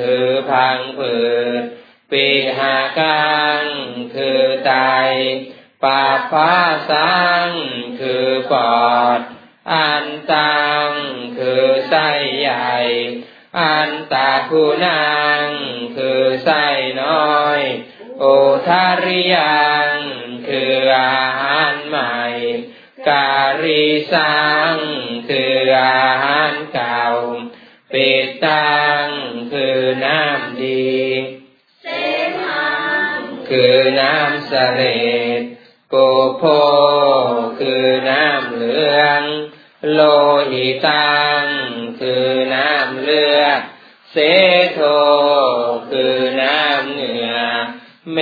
[0.00, 1.16] คือพังผื
[1.60, 1.62] ด
[2.10, 2.26] ปี
[2.58, 3.62] หากัง
[4.14, 4.72] คือไต
[5.82, 6.54] ปาพา
[6.90, 7.48] สัง
[8.00, 9.20] คือปอด
[9.72, 10.90] อันตัง
[11.38, 12.74] คือไส้ใหญ่
[13.58, 15.12] อันตาคูนา
[15.44, 15.48] ง
[15.96, 16.64] คือไส้
[17.02, 17.60] น้อย
[18.18, 18.24] โอ
[18.66, 19.90] ทาริยัง
[20.48, 22.16] คืออาหารใหม่
[23.08, 24.40] การีสั
[24.72, 24.74] ง
[25.28, 27.04] คืออาหารเก่า
[27.92, 28.10] ปิ
[28.44, 29.06] ตัง
[29.52, 30.96] คือน้ำดี
[31.82, 31.86] เส
[32.40, 32.70] มั
[33.16, 33.18] ง
[33.48, 34.82] คือน้ำเสล
[35.40, 35.42] ด
[35.94, 35.98] โก
[36.38, 36.44] โพ
[37.58, 39.22] คือน้ำเหลือง
[39.92, 40.00] โล
[40.50, 41.44] หิตัง
[42.00, 43.60] คือน้ำเลือด
[44.10, 44.16] เส
[44.72, 44.80] โท
[45.90, 47.36] คือน้ำเหนือ
[48.12, 48.18] เม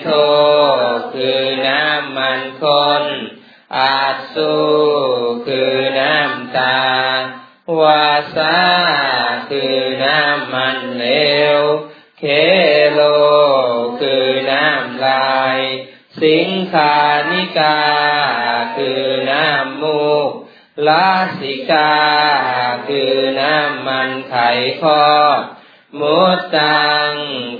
[0.00, 0.08] โท
[1.14, 2.62] คือน้ำมันค
[3.02, 3.04] น
[3.76, 4.00] อา
[4.34, 4.54] สุ
[5.46, 6.80] คือน้ำตา
[7.80, 8.58] วาสา
[9.50, 11.06] คือน้ำมันเล
[11.56, 11.60] ว
[12.18, 12.24] เค
[12.92, 13.00] โล
[14.00, 15.60] คือน้ำลาย
[16.22, 17.09] สิงคา
[17.58, 17.80] กา
[18.76, 20.30] คือน้ำมูก
[20.88, 21.94] ลาสิกา
[22.88, 25.04] คือน้ำมันไข่คอ
[26.00, 27.12] มุตตัง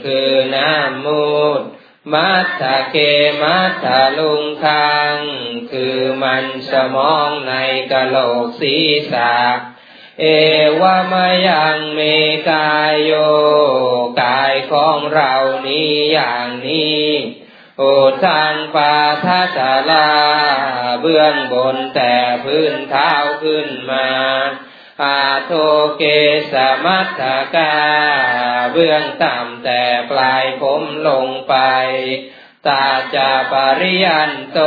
[0.05, 1.61] คือน้ำมูด
[2.13, 2.97] มัทธเก
[3.43, 3.87] มัทธ
[4.19, 5.17] ลุงคัง
[5.73, 7.53] คือมันสมองใน
[7.91, 9.35] กะโหลกศีรษะ
[10.21, 10.25] เอ
[10.81, 12.01] วามายังเม
[12.51, 13.13] กายโย
[14.23, 15.35] กายของเรา
[15.67, 17.07] นี้อย่างนี้
[17.83, 17.87] โอ
[18.27, 19.59] ทางปาทัต
[19.91, 20.09] ลา
[21.01, 22.15] เบื้องบนแต่
[22.45, 23.13] พื้นเท้า
[23.45, 24.09] ขึ้นมา
[25.03, 25.53] อาโท
[25.97, 26.03] เก
[26.53, 27.23] สมัตถ
[27.55, 27.75] กา
[28.73, 31.55] เบื้องต่ำแต่ปลายผมลงไป
[32.67, 34.59] ตาจาปริยันโต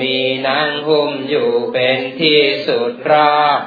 [0.00, 3.60] มีนางหุ้มอยู่เป็นที่สุดรอบ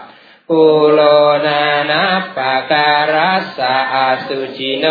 [0.49, 1.01] ปุโล
[1.47, 2.03] นานา
[2.35, 3.95] ปาการัสสะอ
[4.27, 4.85] สุจิโน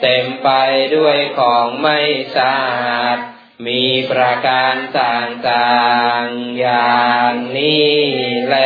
[0.00, 0.48] เต็มไป
[0.96, 1.98] ด้วยของไม่
[2.36, 3.18] สะอาด
[3.66, 5.88] มีประการต่า
[6.20, 7.94] งๆอย่างนี้
[8.48, 8.56] แล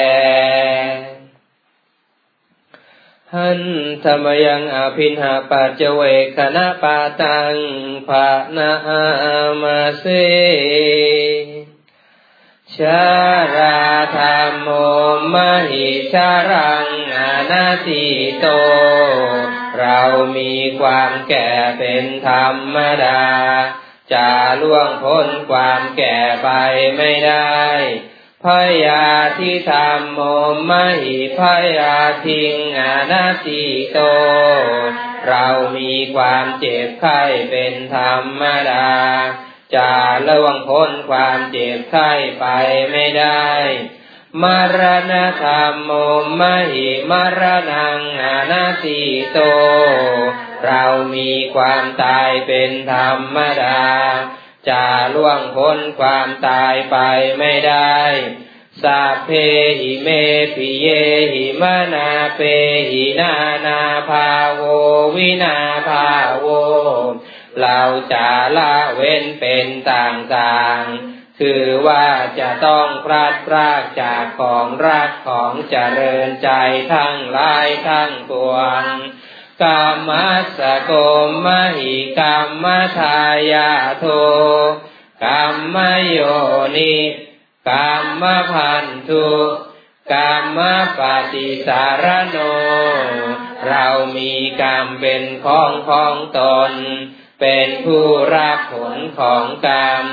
[3.37, 3.61] หัน
[4.05, 6.01] ธรรมยังอภินหาปัจเจเว
[6.37, 7.55] คณะปาตัง
[8.09, 8.73] ภานา
[9.63, 10.05] มาเส
[12.77, 13.03] ชา
[13.57, 13.81] รา
[14.17, 14.69] ธรรมโม
[15.33, 15.35] ม
[15.71, 18.07] หิชารังอนาติ
[18.41, 18.47] โต
[19.81, 20.01] เรา
[20.37, 23.25] มีความแก่เป็นธรรมดา
[24.13, 24.29] จะ
[24.63, 26.49] ล่วงพ้นความแก่ไป
[26.97, 27.61] ไม่ได้
[28.45, 28.47] พ
[28.87, 29.07] ยา
[29.39, 30.21] ทิธรรมโม
[30.71, 31.41] มหิพ
[31.79, 33.99] ยาทิงอนาติโต
[35.29, 38.91] เรามีความเจ็บไข้เป็นธรรมดา
[39.75, 39.93] จะ
[40.29, 42.47] ล่วงพ้นความเจ็บไข้ไป
[42.91, 43.49] ไม่ได้
[44.41, 44.45] ม
[44.79, 45.91] รณธรรมโม
[46.41, 46.43] ม
[46.73, 49.39] หิมรณังอนาติโต
[50.65, 53.85] เรามีความตายเป็นธรรมดา
[54.69, 56.97] จะล่วงพ้นความตายไป
[57.39, 57.99] ไม่ได้
[58.83, 59.31] สัพเพ
[59.81, 60.09] หิเม
[60.57, 60.87] ปิเย
[61.33, 61.65] หิม
[61.95, 62.41] นาเป
[62.91, 63.35] หินา
[63.67, 64.63] นาภาโว
[65.17, 66.47] วินาภาโว
[67.61, 67.81] เรา
[68.13, 71.12] จะละเว้นเป็นต่างๆ
[71.47, 72.09] คือว่า
[72.41, 76.51] จะต้องพลาดพลากจากของรักของเจริญใจ
[76.95, 78.85] ทั้งหลายทั้งปวง
[79.63, 80.11] กาม
[80.59, 80.93] สโก
[81.45, 82.65] มหิกรรม
[82.99, 83.21] ทา
[83.53, 84.07] ยาโท
[85.25, 85.77] กรรม
[86.09, 86.19] โย
[86.77, 86.97] นิ
[87.69, 89.31] กรรมพันธุ
[90.13, 90.59] กรรม
[90.99, 91.01] ป
[91.33, 92.39] ฏิสารโน
[93.69, 96.73] เรามีกรรมเป็นของของตน
[97.41, 100.07] เป็นผู้รับผลของกรรม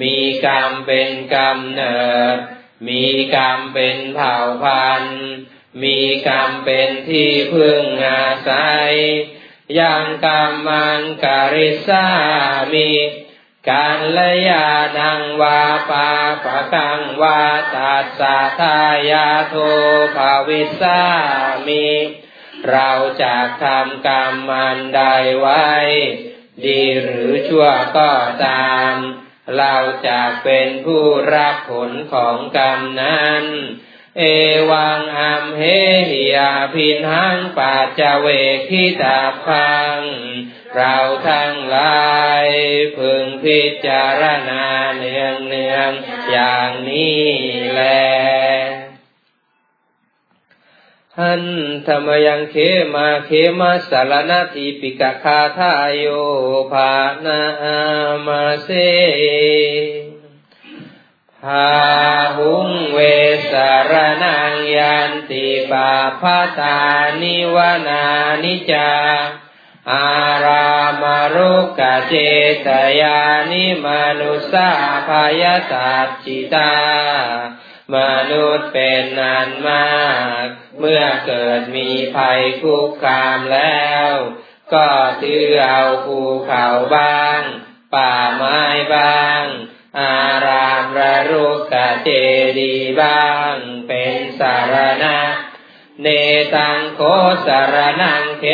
[0.00, 2.02] มีกรรมเป็นกรรมเนิ
[2.36, 2.38] ด
[2.88, 3.04] มี
[3.36, 5.24] กรรมเป็นเผ่าพันธุ์
[5.82, 8.92] มีกรรมเป็นที่พึ่งอาศัย
[9.78, 12.06] ยังกรรมันกริสา
[12.72, 12.90] มี
[13.70, 16.10] การละยานังวาปา
[16.44, 17.42] ปะกังวา
[17.74, 18.80] ตัสสะทา
[19.10, 19.54] ยาโท
[20.16, 21.00] ภาวิสา
[21.66, 21.86] มี
[22.70, 22.90] เรา
[23.22, 25.00] จะทำกรรมมันใด
[25.38, 25.68] ไว้
[26.64, 28.10] ดีหรือชั่วก็
[28.44, 28.94] ตาม
[29.58, 29.74] เรา
[30.08, 31.04] จะเป็นผู้
[31.34, 33.44] รับผลของกรรมนั้น
[34.18, 34.22] เอ
[34.70, 35.62] วังอัมเฮ
[36.10, 38.26] หิยาพินหังปาจเว
[38.70, 40.00] กิตาพัง
[40.76, 40.96] เรา
[41.28, 42.46] ทั้งหลาย
[42.96, 45.90] พึงพิจารณาเนืองเนือง
[46.30, 47.24] อย่างนี้
[47.74, 47.82] แล
[51.19, 51.43] หัน
[51.87, 52.55] ธรรมยังเข
[52.93, 56.05] มาเขมาสารนาทีปิกะคาทายโย
[56.71, 56.93] ภา
[57.25, 57.39] นา
[58.25, 58.69] มาเส
[61.43, 61.69] ภา
[62.37, 62.99] หุงเว
[63.51, 66.77] สารนังยันติปาพาตา
[67.21, 68.03] นิวานา
[68.43, 68.91] นิจา
[69.91, 70.07] อา
[70.45, 70.69] รา
[71.01, 72.13] มารุกะเจ
[72.65, 72.67] ต
[73.01, 73.19] ยา
[73.51, 73.85] นิม
[74.19, 74.69] นุสา
[75.07, 76.71] พายตัจิตา
[77.92, 77.96] ม
[78.30, 80.02] นุษย์เป็นนานมา
[80.44, 80.46] ก
[80.78, 84.12] เมื่อเกิดมีภัยคุกคามแล้ว
[84.74, 84.88] ก็
[85.22, 86.66] ถือเอาภูเขา
[86.96, 87.40] บ้าง
[87.94, 88.60] ป่าไม้
[88.94, 89.44] บ้าง
[90.00, 92.10] อารามระรุกกะเจ
[92.60, 93.54] ดีบ้าง
[93.88, 95.18] เป็นสารณะ
[96.02, 96.08] เน
[96.54, 97.00] ตังโค
[97.46, 98.44] สารนังเข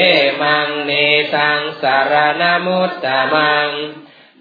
[0.42, 0.92] มัง เน
[1.34, 3.70] ตังสารณมุตตมัง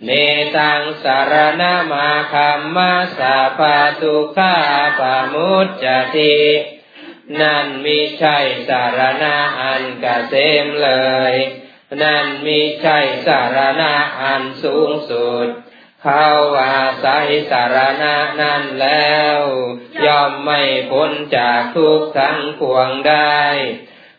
[0.06, 0.10] เน
[0.58, 4.56] ตังสารณมาคัมมาสาปาตุขา
[5.00, 5.86] ปามุจจ
[6.16, 6.38] ติ
[7.40, 8.38] นั่นมิใช่
[8.68, 10.34] สารณะอันกเกษ
[10.64, 10.92] มเล
[11.32, 11.34] ย
[12.02, 15.48] นั่นมิใช่สารณะอันสูงสุด
[16.04, 16.28] เขา
[16.64, 19.40] อาศัยสารณะนั้นแล้ว
[20.06, 23.40] ย่อมไม่พ้นจากทุกข์ทั้งปวงได้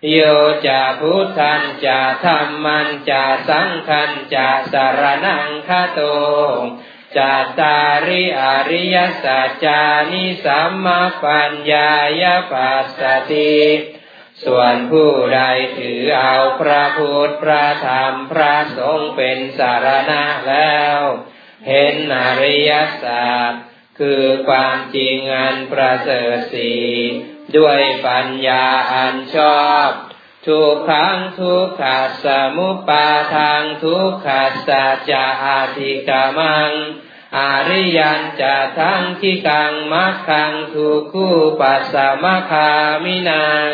[0.08, 0.18] โย
[0.66, 6.00] จะพุทธันจะธรรมันจะสังขันจะสารนังคาโต
[7.16, 11.90] จัตตาริอริยสัจจานิสัมมาปัญญา
[12.20, 12.22] ย
[12.52, 13.60] ปัสสติ
[14.44, 15.40] ส่วนผู้ใด
[15.78, 20.98] ถือเอาพระพุทธพระธรรมพระสงฆ์เป็นสารณะแล้ว
[21.68, 22.72] เห็นอริย
[23.04, 23.52] สัจ
[24.00, 26.72] คือความจริงอันประเสริฐสี
[27.56, 29.88] ด้วยปัญญาอันชอบ
[30.46, 32.26] ทุกขังทุกขัสส
[32.56, 36.72] มุปาทางทุกขัสสะจะอาธิกามัง
[37.36, 42.72] อริยันจะทั้งที่กังมักขังทุกคู่ปัสสมคา
[43.04, 43.72] มินัง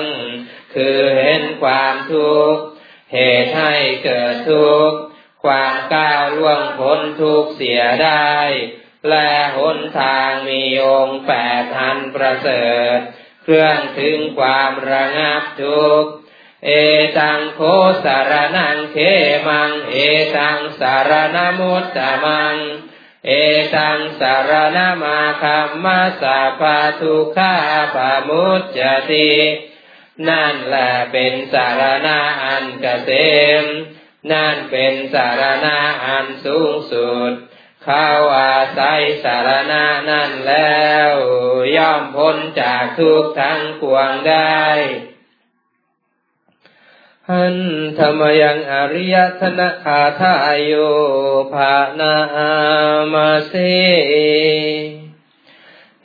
[0.74, 2.62] คือเห็นความทุกข์
[3.12, 3.74] เหตุให้
[4.04, 4.98] เกิดทุกข์
[5.44, 8.36] ความก้าวล่วงพ้นทุกข์เสียได้
[9.08, 12.98] และหนทางมีองค์แปดทันประเสริฐ
[13.42, 16.10] เครื่องถึงความระงับทุกข์
[16.66, 16.70] เอ
[17.18, 17.60] ตังโค
[18.04, 18.96] สารนังเข
[19.48, 19.96] มัง เอ
[20.36, 22.56] ตังสารนมุตตมัง
[23.26, 23.30] เอ
[23.76, 27.54] ตังสารนามาคัมมาสาปาทุขา
[27.94, 28.78] ปามุจจ
[29.10, 29.32] ติ
[30.28, 33.10] นั่นแหละเป็นสารณะอันเกษ
[33.62, 33.64] ม
[34.32, 37.32] นั่นเป็นสารณะอันสูงสุด
[37.86, 38.08] ข้า
[38.38, 41.12] อาศัยสารณะนั่นแล้ว
[41.76, 44.62] ย่อมพ้นจากทุกทั้งปวงได้
[47.30, 47.56] หัน
[47.98, 50.72] ธรรมยังอริยธนคาทายโย
[51.52, 52.14] ภานา
[53.12, 53.54] มาเส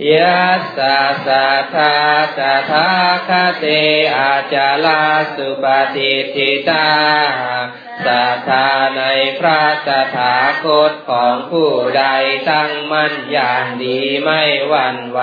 [0.10, 1.94] ยัสสะสัทธา
[2.38, 2.40] ต
[2.72, 2.90] ถา
[3.28, 3.30] ค
[3.60, 3.66] เต
[4.18, 5.04] อาจาลา
[5.36, 6.90] สุปฏิทิตา
[8.06, 9.02] สัทธาใน
[9.40, 12.06] พระสถาคตของผู้ใด
[12.50, 15.22] ตั้งมั่นอย่างดีไม่หวั่นไหว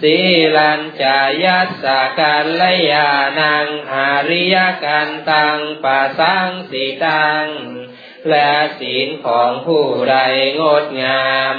[0.00, 0.16] สี
[0.56, 1.84] ลัญจายัสส
[2.18, 3.10] กันลยา
[3.40, 3.94] นังอ
[4.28, 7.46] ริยกันตังปัสังสีตัง
[8.28, 10.16] และศีลของผู้ใด
[10.60, 11.56] งดงาม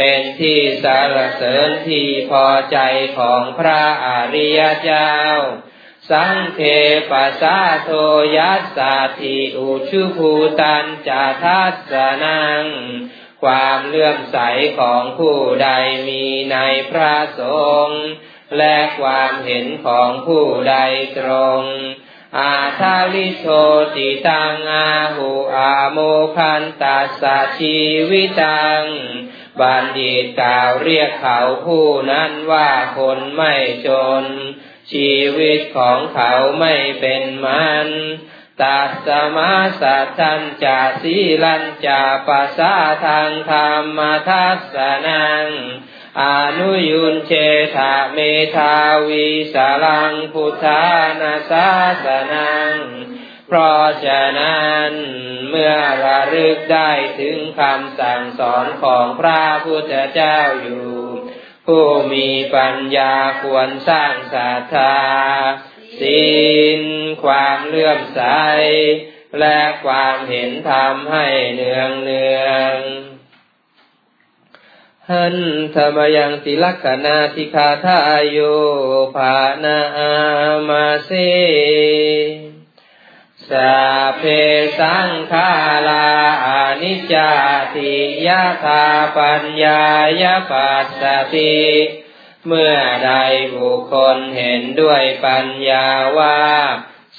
[0.00, 2.78] เป็นที่สารเสริญที่พอใจ
[3.18, 5.14] ของพระอริยเจ้า
[6.10, 6.60] สังเค
[7.10, 7.90] ปัสสาโท
[8.36, 11.92] ยัสสาธิอุชุภูตันจาทัสส
[12.24, 12.64] นัง
[13.42, 14.38] ความเลื่อมใส
[14.78, 15.68] ของผู้ใด
[16.08, 16.56] มีใน
[16.90, 17.42] พระส
[17.86, 18.04] งฆ์
[18.58, 20.76] และความเห็นของผู้ใด
[21.18, 21.30] ตร
[21.60, 21.62] ง
[22.38, 23.46] อาทาลิโช
[23.96, 25.98] ติตังอาหูอาโม
[26.36, 27.22] คันตัสส
[27.58, 27.78] ชี
[28.10, 28.84] วิตัง
[29.60, 33.54] บัณฑิตกล่าวเรียกเขาผู้นั้นว่าคนไม่
[33.86, 33.88] จ
[34.22, 34.24] น
[34.92, 37.88] ชีวิตของเขาไม่เป็นมัน
[38.62, 42.74] ตัสมาสัทันจาสีลันจาปัสสา
[43.06, 43.98] ทางธรรม
[44.28, 45.46] ทัสสนัง
[46.22, 46.24] อ
[46.58, 47.32] นุยุนเช
[47.76, 48.18] ธาเม
[48.56, 48.76] ธา
[49.08, 50.84] วีสาลังพุทธา
[51.20, 51.68] นาสา
[52.04, 52.74] สนัง
[53.50, 54.90] เพราะฉะนั้น
[55.48, 55.74] เมื่อ
[56.04, 56.90] ระลึกได้
[57.20, 60.88] ถึงคำสั่งสอนของพระพุทธเจ้าอยู่
[61.66, 64.96] ผู้มีปัญญาควรสร้างศรัทธา
[66.00, 66.28] ศี
[66.80, 66.82] ล
[67.24, 68.22] ความเลื่อมใส
[69.40, 72.76] และความเห็นธรรมให้เนืองเนือง
[75.10, 75.36] หัน
[75.74, 78.38] ธรรมยังติลักษณาทิคาทายโย
[79.16, 79.80] ภานา
[80.68, 81.10] มาเส
[83.50, 83.76] สา
[84.18, 84.22] เพ
[84.78, 85.50] สังขา
[85.88, 86.10] ลา
[86.46, 86.48] อ
[86.82, 87.14] นิจจ
[87.74, 87.94] ติ
[88.26, 88.84] ยะธา
[89.16, 89.82] ปัญญา
[90.22, 91.02] ยปัสส
[91.34, 91.58] ติ
[92.46, 92.76] เมื่อ
[93.06, 93.12] ใด
[93.54, 95.86] บุคคลเห็นด้วยปัญญา
[96.18, 96.40] ว่า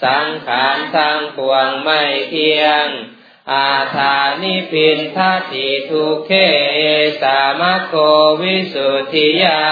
[0.04, 2.88] สังขารทั้งปวงไม่เที่ยง
[3.54, 6.32] อาธานิพินทัติทุเข
[7.22, 7.94] สามโค
[8.42, 9.64] วิสุทธิยา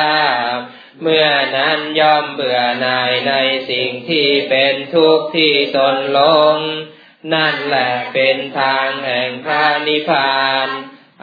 [1.02, 1.28] เมื่อ
[1.58, 3.34] นั้นย่อมเบื่อหน่ายใน
[3.70, 6.20] สิ่งที่เป็นทุกข์ที่ตนล
[6.56, 6.58] ง
[7.34, 10.68] นั่นแหละเป็นทางแห่งพระนิพพาน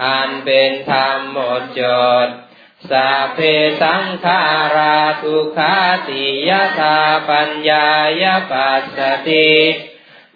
[0.05, 1.83] อันเป็นธรรมหมดจ
[2.27, 2.29] ด
[2.91, 3.41] สัพเพ
[3.83, 4.43] สังขา
[4.77, 5.77] ราทุขา
[6.09, 6.51] ติย
[6.81, 7.01] ธา
[7.31, 7.89] ปัญญา
[8.22, 9.53] ยปัสสติ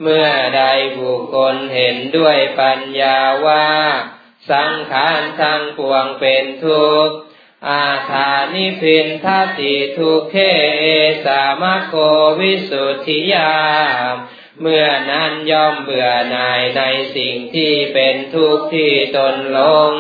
[0.03, 0.63] เมื่อใด
[0.99, 3.69] บุคคลเห็นด้วยปัญญาว่า
[4.51, 7.17] สังขารทั้งปวงเป็นทุกข์
[7.67, 9.27] อาธานิพินท
[9.59, 10.37] ติทุเข
[11.25, 11.95] สามโค
[12.39, 13.53] วิสุทธิยา
[14.61, 16.83] เมื่อนั้นย่อมเบื่อหน่ายใน
[17.17, 19.93] สิ่งที่เป็นทุกข์ที่ตนลง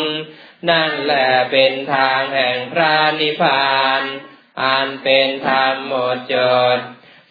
[0.70, 4.02] นั่นแหละเป็นทางแห่งพระนิพพาน
[4.62, 6.34] อันเป็นธรรมหมดจ
[6.76, 6.78] ด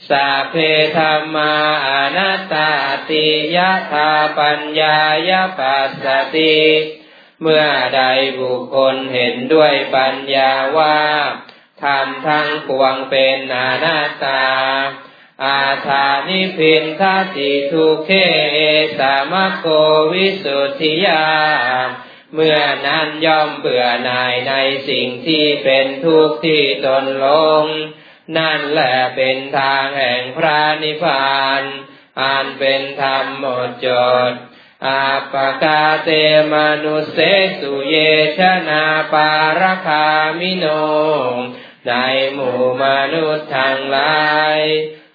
[0.10, 0.56] สัพเพ
[0.98, 1.56] ธรรมา
[1.88, 2.72] อนัตตา
[3.10, 4.98] ติยะธาปัญญา
[5.30, 6.06] ยปัสส
[6.36, 6.58] ติ
[7.42, 7.66] เมื่อ
[7.96, 8.04] ใด
[8.40, 11.00] บุคคลเห็นด้วยปัญญาว่า
[11.84, 14.46] ธรรมทั้งปวงเป็นอนัตตา
[15.46, 17.04] อาธานิพินท
[17.36, 18.10] ติทุเค
[19.00, 19.68] สามโก
[20.12, 21.28] วิสุทธิยา
[22.34, 24.54] เมื่อนั้นย่อมเบื่อหน่ายใน
[24.90, 27.28] สิ่งที่เป็นทุกข์ที่ตนล
[27.64, 27.66] ง
[28.38, 31.64] นั่นแหละเป็นทางแห่งพระนิพพาน
[32.22, 33.88] อันเป็นธรรมหมดจ
[34.30, 34.32] ด
[34.86, 36.10] อาปกาเต
[36.52, 36.54] ม
[36.84, 37.18] นุเส
[37.60, 37.96] สุเย
[38.38, 40.08] ชนาปารคา
[40.40, 40.66] มิโน
[41.88, 41.94] ใน
[42.34, 44.26] หมู่มนุษย์ทั้งหลา
[44.58, 44.60] ย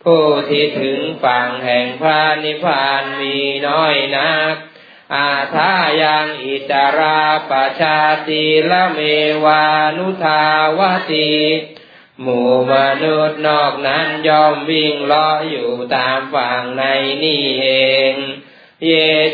[0.04, 4.54] ผู้ที่ถึงฝั่งแห่งพระนิพพานมีน้อยนัก
[5.14, 9.00] อาทายังอิตาราปชาติละเม
[9.44, 9.64] วา
[9.96, 10.44] นุทา
[10.78, 10.80] ว
[11.12, 11.32] ติ
[12.20, 16.82] หมู่มนุษย์นอกนั้นยอมวิ่งล้ออยู่ตามฝั่งใน
[17.22, 17.68] นี่เอ
[18.12, 18.16] ง
[18.86, 18.92] เย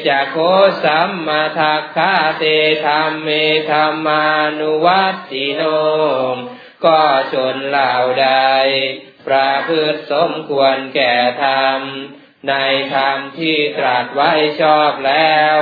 [0.09, 0.36] จะโค
[0.84, 2.44] สัมมาทักขาเต
[2.84, 3.28] ธรรมเม
[3.70, 4.24] ธรรมา
[4.59, 5.62] นุวัตติโน
[6.84, 7.01] ก็
[7.32, 8.28] ชนเหล่าใด
[9.26, 11.80] ประพฤติสมควรแก่ธรรม
[12.49, 12.55] ใน
[12.94, 15.59] ธรรมที่ตรัสไว้ชอบแล้ว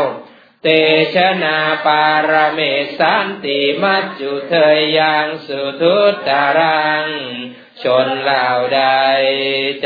[0.63, 0.69] เต
[1.15, 2.61] ชนาปารเม
[2.99, 7.07] สันติมัจจุเทยยังสุทุตตรัง
[7.83, 8.83] ชนเหล่าใด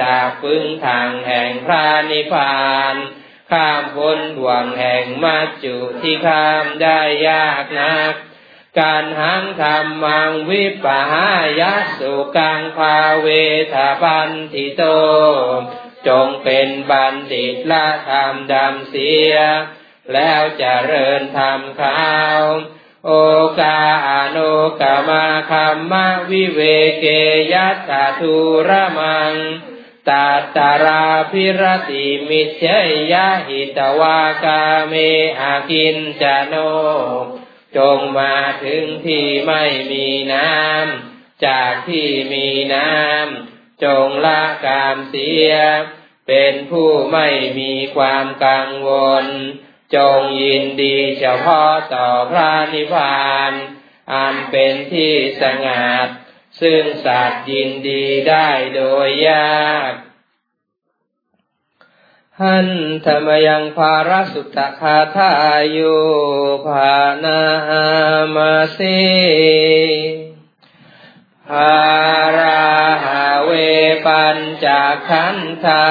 [0.01, 2.97] จากพึ่งทางแห่งพระนิพพาน
[3.53, 8.15] ข้ามพ้นบ่วงแห่งมัจจุที่ข้ามได้ยากนัก
[8.79, 11.31] การหังธรรมังวิปหา
[11.61, 13.27] ยะสุกังภาเว
[13.73, 14.83] ทาปันทิโต
[16.09, 19.35] จงเป็นบัณฑิตละธรรมดำเสีย
[20.13, 22.01] แล้วจเจริญธรรมขา
[22.41, 22.43] ว
[23.07, 23.13] โอ
[23.61, 26.61] กาอนุกามาคัมมะวิเว
[27.01, 27.07] เก
[27.53, 27.91] ยัตถ
[28.21, 28.37] ทุ
[28.69, 29.35] ระมัง
[30.11, 32.65] ตาตาราพิรติมิเช
[33.13, 34.95] ยะหิตวากาเม
[35.41, 36.55] อากินจโน
[37.77, 45.53] จงมาถึงที่ไม่มีน้ำ จากที่มีน้ำ จงละกามเสีย
[46.29, 48.91] เป็นผู้ไม่มีความกังว
[49.25, 49.27] ล
[49.95, 53.53] จงยินดีเฉพาะต่อพระนิพพาน
[54.13, 56.09] อันเป็นที่สงัด
[56.61, 59.93] ซึ่งสัตว์ยินดีได้โดยยาก
[62.41, 62.69] หัน
[63.07, 65.33] ธรรมยังภาราสุตคาทา
[65.77, 65.99] ยุ
[66.67, 67.41] ภานา
[68.35, 68.79] มาเส
[71.49, 71.81] ภา
[72.39, 72.65] รา
[73.05, 73.51] หาเว
[74.07, 74.67] ปัญจ
[75.09, 75.87] ขันธา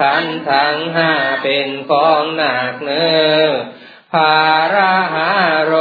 [0.00, 3.14] ขันทั้งห้าเป็นของหนักเนื้
[3.46, 3.50] อ
[4.12, 4.36] ภา
[4.74, 5.30] ราหา
[5.64, 5.72] โร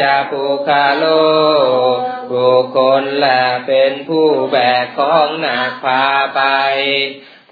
[0.00, 1.04] จะปุคาโล
[2.32, 6.42] บุคคลและเป็นผู้แบกของหนักพาไป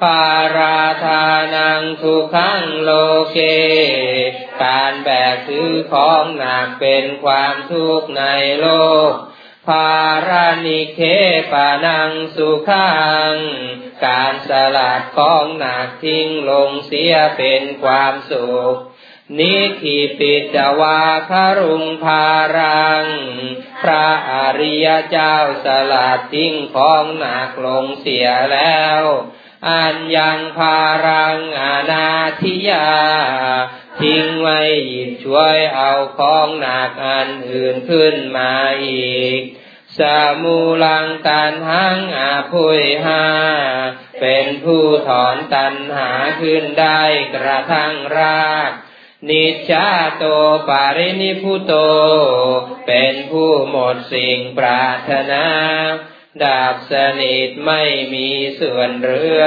[0.00, 1.24] ภาราธา
[1.56, 2.90] นังทุกขังโล
[3.32, 3.38] เก
[4.62, 8.24] การแบกถือของหนักเป็นความทุกข์ใน
[8.60, 8.66] โล
[9.10, 9.12] ก
[9.68, 11.00] ภารานิเค
[11.52, 12.90] ปานังสุขั
[13.32, 13.34] ง
[14.06, 18.76] การสลัดของหนักทิ้งลงเสียเป็นความสุข
[19.38, 22.26] นิธิปิตวาคารุงภา
[22.56, 23.04] รัง
[23.82, 29.02] พระอริยเจ้าสลัดทิ้งของหนักลงเสียแล้ว
[29.68, 32.10] อันยังภารังอาณา
[32.42, 32.90] ธิยา
[34.00, 38.54] ทิ้งไว้หยิบช่วยเอาของหนักอันอื่นขึ้นมา
[38.86, 39.40] อีก
[39.98, 40.00] ส
[40.42, 43.24] มูลังตันหังอาภุยหา
[44.20, 46.10] เป็นผู้ถอนตันหา
[46.40, 47.02] ขึ้นได้
[47.34, 48.72] กระทั่งราก
[49.28, 50.24] นิจาโต
[50.68, 51.72] ปารินิพุโต
[52.86, 55.44] เป็นผู้หมดสิ่งปรารถนา
[56.42, 57.82] ดาบสนิทไม่
[58.14, 58.28] มี
[58.60, 59.42] ส่วนเรือ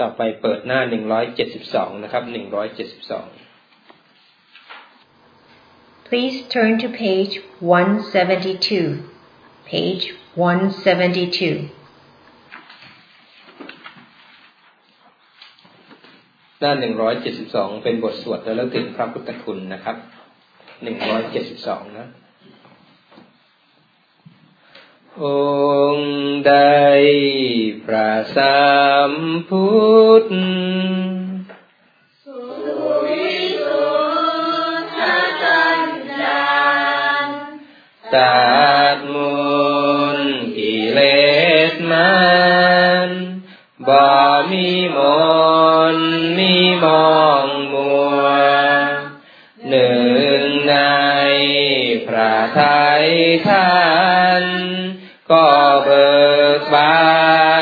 [0.00, 3.26] ต่อไปเปิดหน้าหนึ่งร้อยเจ็ดสิบสองนะครับหนึ่งร้อยเจ็ดสิบสอง
[6.08, 9.08] Please turn to page 172.
[9.72, 10.04] Page
[10.34, 11.81] 172.
[16.64, 19.96] หน้าหนึ่งร้อยเจ็ดสิบสองเป็นบทสวดระลึกถึงพระพุทธคุณนะครับ
[20.82, 22.06] หนึ่งร้อยเจ็ดสิบสองนะ
[25.22, 25.24] อ
[25.94, 26.10] งค์
[26.46, 26.54] ใด
[27.84, 28.62] พระสั
[29.10, 29.12] ม
[29.48, 29.68] พุ
[30.20, 30.26] ทธ
[38.14, 38.52] ตั
[38.96, 39.32] ดมู
[40.18, 40.20] ล
[40.56, 41.00] กิเล
[41.72, 42.12] สมั
[43.08, 43.10] น
[43.88, 44.02] บ่
[44.50, 44.98] มีม
[45.50, 45.51] น
[46.52, 48.24] มีมองมัว
[49.68, 50.00] หนึ่
[50.40, 50.76] งใน
[52.06, 53.06] พระทัย
[53.48, 53.72] ท่า
[54.42, 54.44] น
[55.30, 55.48] ก็
[55.84, 56.12] เบิ
[56.58, 57.02] กบา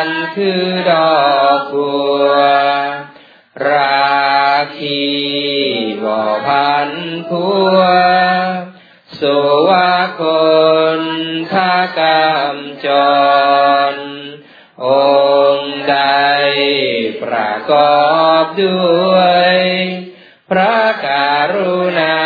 [0.06, 1.28] นคือดอ
[1.58, 2.32] กบัว
[3.68, 5.04] ราคี
[6.02, 6.90] บ่อพัน
[7.28, 7.78] พัว
[9.18, 9.36] สุ
[9.68, 10.22] วาค
[11.00, 11.02] น
[11.52, 12.86] ทากรรมจ
[13.92, 13.94] ร
[14.84, 14.88] อ
[15.56, 15.96] งค์ใด
[17.22, 18.19] ประกอบ
[18.62, 18.82] ด้
[19.12, 19.16] ว
[19.52, 19.54] ย
[20.50, 22.16] พระการุณา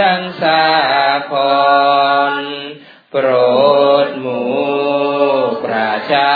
[0.00, 0.64] ดังสา
[1.30, 1.32] ค
[2.32, 2.34] ร
[3.10, 3.26] โปร
[4.06, 4.48] ดหมู่
[5.64, 6.34] ประชา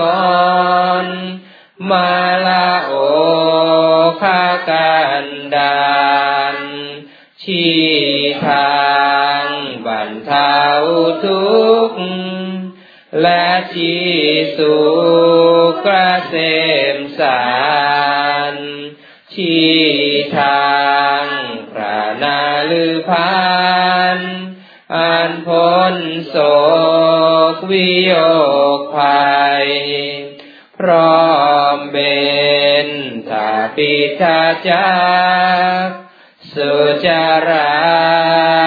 [0.00, 0.02] ก
[1.02, 1.04] ร
[1.90, 2.16] มา
[2.46, 2.92] ลาโอ
[4.22, 5.88] คากันดา
[6.54, 6.56] น
[7.42, 7.78] ชี้
[8.46, 8.78] ทา
[9.42, 9.46] ง
[9.86, 10.60] บรรเทา
[11.24, 11.48] ทุ
[11.90, 12.02] กข์
[13.22, 14.08] และชี้
[14.58, 14.76] สุ
[15.70, 15.88] ขเก
[16.32, 16.34] ษ
[16.96, 17.38] มสา
[19.38, 19.60] ชี
[20.38, 20.68] ทา
[21.22, 21.24] ง
[21.72, 23.38] พระนาลือพา
[24.16, 24.18] น
[24.94, 25.96] อันพ้น
[26.28, 26.36] โศ
[27.54, 28.12] กวิโย
[28.76, 29.68] คภัย
[30.78, 31.28] พร้อ
[31.74, 31.96] มเบ
[32.86, 32.88] น
[33.28, 34.90] ทาปิทาจั
[35.86, 35.88] ก
[36.52, 36.72] สุ
[37.06, 37.72] จารา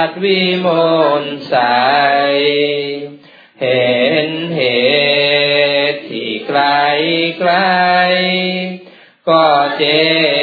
[0.08, 0.68] ตวิม
[1.22, 1.56] ลใส
[3.62, 3.92] เห็
[4.28, 4.62] นเห
[5.92, 6.62] ตุที่ไกล
[7.40, 7.52] ไกล
[9.32, 9.84] ก็เจ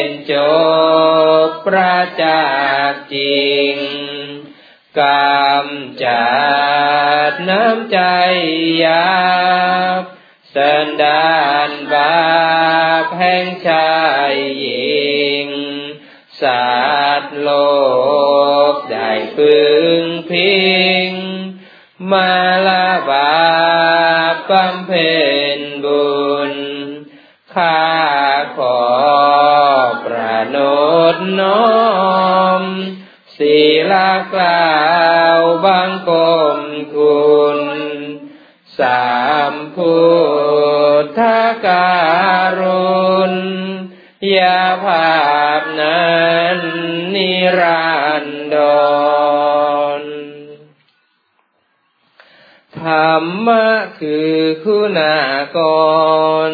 [0.06, 0.34] นจ
[1.46, 2.42] บประจั
[2.90, 3.76] กษ์จริง
[4.98, 6.28] กำจั
[7.30, 7.98] ดน้ำใจ
[8.84, 9.10] ยา
[10.00, 10.02] บ
[10.54, 11.36] สันดา
[11.68, 12.18] นบา
[13.04, 13.96] ปแห่งชา
[14.30, 15.48] ยหญิง
[16.42, 16.68] สั
[17.20, 17.50] ตว์โล
[18.72, 19.56] กได้พึ
[20.00, 20.58] งพิ
[21.08, 21.10] ง
[22.10, 22.32] มา
[22.66, 22.77] ลา
[31.40, 31.68] น้อ
[32.60, 32.62] ม
[33.38, 33.56] ศี
[33.90, 33.92] ล
[34.32, 34.76] กล่า
[35.38, 36.10] วบังก
[36.56, 36.60] ม
[36.94, 37.60] คุณ
[38.78, 39.10] สา
[39.52, 39.98] มพุ
[41.02, 41.20] ทธ
[41.66, 41.90] กา
[42.58, 43.34] รุณ
[44.36, 45.18] ยาภา
[45.60, 46.58] พนั้น
[47.14, 47.92] นิรั
[48.24, 48.56] นด
[50.00, 50.02] ร
[52.80, 53.66] ธรรมะ
[54.00, 55.18] คือคุณา
[55.56, 55.58] ก
[56.50, 56.52] ร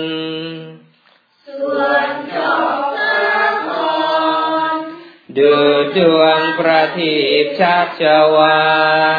[5.39, 5.55] ดู
[5.97, 8.03] ดวงประทีปชัช
[8.37, 8.73] วา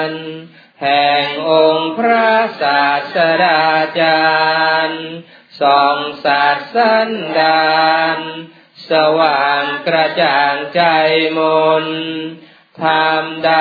[0.09, 0.11] น
[0.82, 2.86] แห่งองค์พระศา
[3.16, 3.61] สดา
[3.99, 4.26] จา
[4.88, 5.05] รย์
[5.61, 7.09] ส่องสัตว์สัน
[7.39, 7.86] ดา
[8.18, 8.20] น
[8.89, 10.82] สว่างกระจ่างใจ
[11.38, 11.39] ม
[11.84, 11.86] น
[12.82, 13.51] ทำใด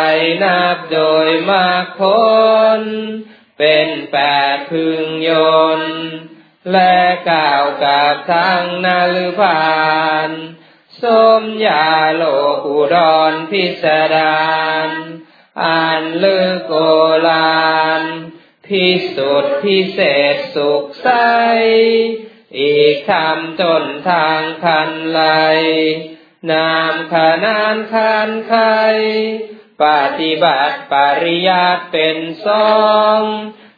[0.43, 2.03] นับโดยมากผ
[2.81, 2.83] ล
[3.59, 4.19] เป็นแป
[4.55, 5.31] ดพึงย
[5.81, 5.83] น
[6.73, 6.97] และ
[7.31, 9.65] กล่าวกับทางนาลือพา
[10.29, 10.31] น
[11.03, 11.05] ส
[11.41, 12.23] มยาโล
[12.65, 12.97] กุด
[13.31, 13.85] รพิส
[14.15, 14.45] ดา
[14.87, 14.89] ร
[15.63, 16.73] อ่านลือโก
[17.29, 18.03] ลาน
[18.67, 18.85] พิ
[19.15, 20.01] สุทธิพิเศ
[20.35, 21.09] ษสุขใส
[22.59, 25.21] อีกคำต้นทางคันไล
[26.51, 27.15] นามข
[27.45, 28.55] นานคันไข
[29.83, 29.85] ป
[30.19, 32.75] ฏิบัติปริยัติเป็นสอ
[33.19, 33.21] ง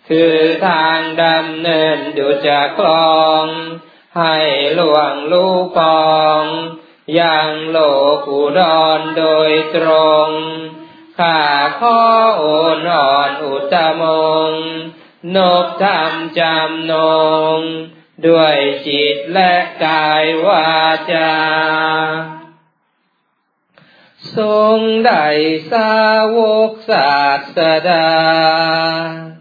[0.08, 0.36] คือ
[0.68, 3.44] ทางดำเนินดูจะคลอง
[4.18, 4.36] ให้
[4.74, 6.42] หลวงลูกปอง
[7.18, 7.76] ยังโล
[8.26, 8.60] กุด
[8.98, 9.88] รโดยตร
[10.28, 10.30] ง
[11.18, 11.40] ข้า
[11.80, 12.00] ข้อ
[12.38, 12.44] โอ
[12.76, 14.02] นอ่อนอุตตม
[14.50, 14.52] ง
[15.34, 16.92] นบธรรมจำน
[17.56, 17.58] ง
[18.26, 19.52] ด้วยจิตและ
[19.84, 20.68] กายวา
[21.12, 21.32] จา
[24.36, 25.26] ทรงได้
[25.70, 25.96] สา
[26.36, 26.38] ว
[26.68, 27.16] กศา
[27.56, 29.35] สดา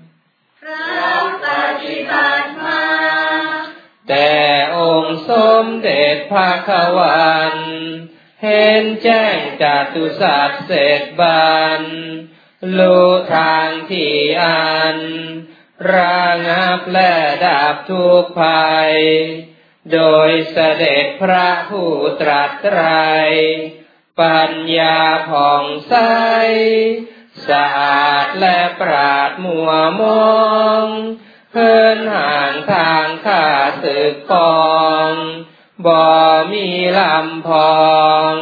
[5.29, 5.31] ส
[5.63, 7.55] มเด็จพระขวัน
[8.43, 11.81] เห็นแจ้งจาตุสัตว์เสร็จบัน
[12.77, 14.97] รู้ทางที่อัน
[15.93, 17.13] ระงับและ
[17.45, 18.95] ดับทุกภัย
[19.93, 22.81] โดยเสด็จพระผู้ตรัสไตร
[24.21, 24.99] ปัญญา
[25.29, 25.95] ผ่องใส
[27.49, 29.69] สะอาดและปราดมัว
[30.01, 30.35] มอ
[30.85, 30.87] ง
[31.57, 33.45] เพิ่นห่างทางข้า
[33.83, 34.33] ศึกก
[34.63, 35.11] อง
[35.85, 36.03] บ่
[36.51, 37.83] มีลำพอ
[38.31, 38.33] ง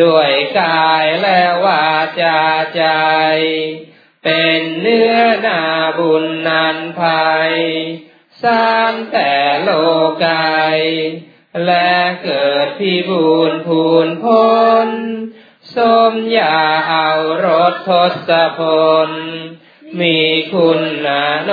[0.00, 1.88] ด้วยกายและวา
[2.20, 2.40] จา
[2.76, 2.84] ใจ
[4.24, 5.62] เป็นเนื้อนา
[5.98, 7.54] บุญนันภัย
[8.44, 9.32] สร้างแต่
[9.62, 9.70] โล
[10.26, 10.78] กาย
[11.66, 11.92] และ
[12.24, 14.54] เกิดพิบูรพูนพ้
[14.86, 14.88] น
[15.74, 15.76] ส
[16.12, 17.10] มยาเอา
[17.44, 17.90] รถท
[18.28, 18.60] ศพ
[19.08, 19.10] ล
[20.00, 20.18] มี
[20.52, 21.50] คุณนาน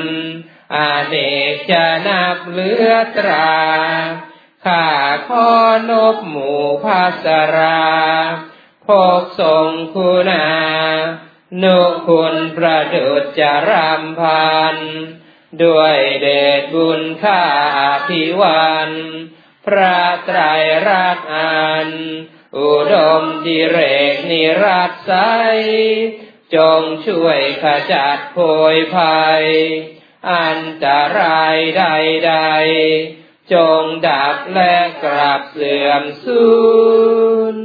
[0.00, 0.02] น
[0.74, 1.14] อาเน
[1.52, 3.60] กจะนับเหลือตรา
[4.66, 4.88] ข้า
[5.28, 5.48] ขอ
[5.90, 7.26] นบหมู่ภาส
[7.56, 7.86] รา
[8.86, 8.88] พ
[9.20, 10.46] กทรงคุณา
[11.62, 14.76] นุคุณประดุจจารำพัน
[15.62, 16.28] ด้วยเด
[16.60, 17.42] ชบุญข้า
[17.78, 18.90] อภิวัน
[19.66, 20.38] พระไตร
[20.86, 21.90] รัตน์อัน
[22.58, 23.78] อุดมดิเร
[24.12, 25.12] กนิรัตไซ
[26.56, 28.38] จงช่วยขจัดโพ
[28.74, 29.44] ยภัย
[30.32, 30.86] อันต
[31.18, 36.46] รายใดๆ จงดับและกลับเสื่อมสู
[37.54, 37.56] ญ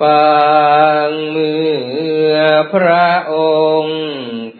[0.00, 0.30] ปั
[1.08, 2.36] งเมื่อ
[2.74, 3.36] พระอ
[3.82, 4.00] งค์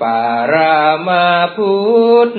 [0.02, 1.78] ปารามาพุ
[2.26, 2.32] ทธ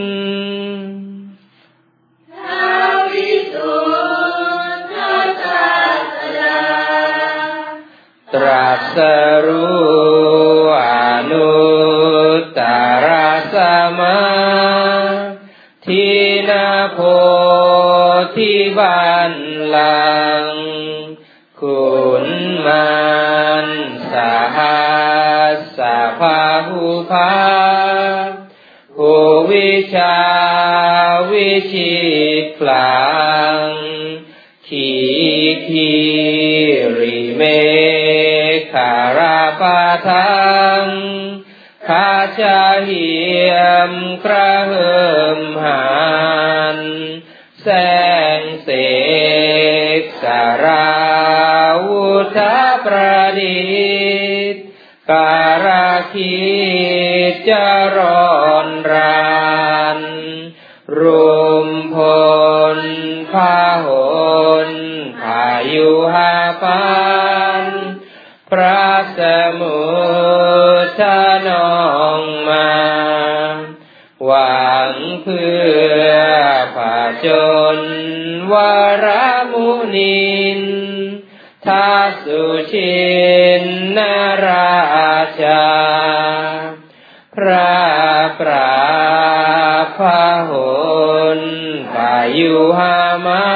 [8.95, 8.97] ส
[9.45, 10.89] รู้อ
[11.31, 11.51] นุ
[12.41, 12.59] ตต
[13.05, 13.07] ร
[13.53, 13.55] ส
[13.99, 14.19] มา
[15.85, 16.07] ทิ
[16.49, 16.99] นาโพ
[18.35, 19.33] ธิบัน
[19.75, 20.11] ลั
[20.43, 20.45] ง
[21.59, 21.89] คุ
[22.23, 22.25] ณ
[22.65, 22.91] มั
[23.65, 23.67] น
[24.11, 24.13] ส
[24.55, 24.81] หั
[25.53, 27.31] สสะพาหุภา
[28.95, 29.13] ภู
[29.51, 30.17] วิชา
[31.31, 31.95] วิชิ
[32.43, 33.01] ตพลั
[33.57, 33.61] ง
[34.67, 34.91] ขี
[35.67, 35.91] คี
[36.99, 37.41] ริเม
[40.09, 40.41] ทั
[40.83, 40.85] ง
[41.87, 43.11] คาจาเหี
[43.51, 43.55] ย
[43.91, 45.01] มกระเหิ
[45.37, 45.83] มหั
[46.77, 46.79] น
[47.61, 47.67] แส
[48.39, 48.69] งเส
[49.99, 51.01] กสารา
[51.85, 52.39] วุธ
[52.85, 53.61] ประดิ
[54.53, 54.65] ษฐ์
[55.11, 56.39] การาคิ
[57.47, 57.49] จ
[57.95, 57.97] ร
[58.39, 59.99] อนราน
[60.99, 61.97] รุมพ
[62.77, 62.79] ล
[63.31, 63.87] พาห
[64.67, 64.69] น
[65.21, 66.81] พายุหาปั
[67.61, 67.65] น
[68.51, 68.85] พระ
[69.59, 69.79] มุ
[70.99, 71.01] ท
[71.47, 71.81] นอ
[72.19, 72.71] งมา
[74.25, 75.53] หวังเพื่
[76.07, 76.13] อ
[76.75, 77.27] ผาจ
[77.77, 77.79] น
[78.51, 78.53] ว
[79.05, 79.07] ร
[79.51, 80.61] มุนิน
[81.65, 81.91] ทา
[82.23, 83.01] สุชิ
[83.61, 83.63] น
[83.97, 83.99] น
[84.45, 85.67] ราชา
[87.35, 87.75] พระ
[88.39, 88.81] ปรา
[89.97, 90.51] พาห
[91.39, 91.41] น
[91.91, 93.51] พายุหามา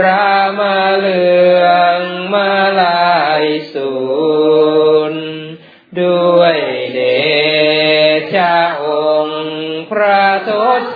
[0.00, 1.24] รามาเลื
[1.64, 1.66] อ
[1.98, 2.00] ง
[2.32, 3.91] มาลายสู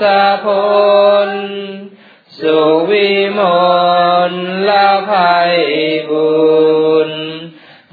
[0.03, 0.05] ทศ
[0.45, 0.47] พ
[1.29, 1.31] ล
[2.39, 2.59] สุ
[2.91, 3.41] วิม
[4.31, 4.33] ล
[4.69, 5.57] ละภัย
[6.11, 6.31] บุ
[7.09, 7.11] ญ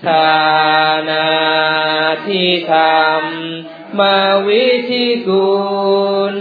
[0.06, 0.34] ทา
[1.10, 1.30] นา
[2.26, 5.52] ที่ทำมาวิธีกุ
[6.34, 6.36] ล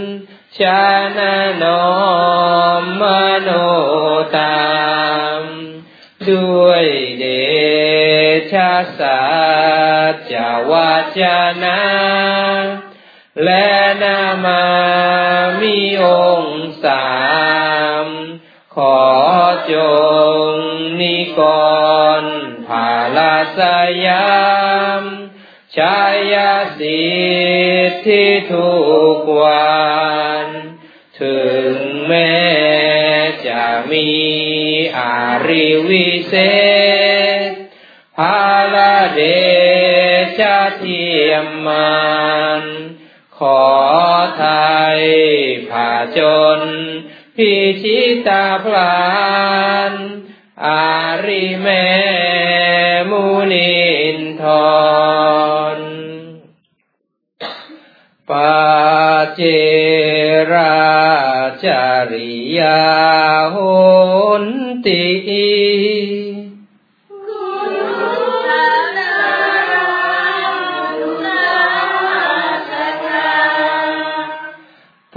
[0.57, 0.85] ชา
[1.17, 1.19] ณ
[1.63, 1.83] นอ
[2.81, 3.03] มม
[3.41, 3.49] โน
[4.37, 4.67] ตา
[5.39, 5.41] ม
[6.29, 6.85] ด้วย
[7.19, 7.25] เด
[8.51, 9.21] ชะสั
[10.11, 10.33] จจ
[10.69, 11.19] วาจ
[11.63, 11.81] นะ
[13.43, 13.67] และ
[14.03, 14.05] น
[21.03, 21.41] นิก
[22.21, 22.23] ร
[22.67, 23.59] ภาลาส
[24.05, 24.33] ยา
[24.99, 25.03] ม
[25.75, 25.99] ชา
[26.33, 27.03] ยาสิ
[27.89, 28.73] ทธิทุ
[29.17, 29.81] กวั
[30.45, 30.47] น
[31.21, 31.41] ถึ
[31.73, 31.75] ง
[32.07, 32.41] แม้
[33.47, 34.09] จะมี
[34.97, 36.35] อาริวิเศ
[37.49, 37.51] ษ
[38.17, 39.21] ภาลาเด
[40.37, 42.01] ชะเทียมมั
[42.61, 42.63] น
[43.37, 43.63] ขอ
[44.37, 44.45] ไท
[44.97, 45.01] ย
[45.69, 46.19] ผ่าจ
[46.59, 46.61] น
[47.35, 47.51] พิ
[47.81, 48.97] ชิตาพลา
[49.91, 49.93] น
[50.67, 50.85] อา
[51.25, 51.67] ริแม
[53.09, 53.83] มุนิ
[54.17, 54.43] นท
[55.77, 55.79] ร
[58.29, 58.55] ปา
[59.35, 59.41] เจ
[60.51, 60.83] รา
[61.63, 62.83] จาริยา
[63.51, 63.57] โห
[64.43, 64.45] น
[64.85, 65.03] ติ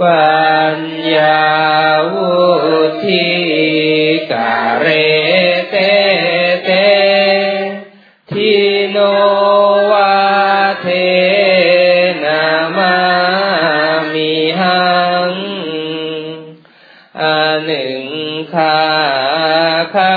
[0.01, 0.27] ปั
[0.77, 0.81] ญ
[1.15, 1.47] ญา
[2.11, 2.31] วุ
[3.03, 3.27] ธิ
[4.31, 4.87] กาเร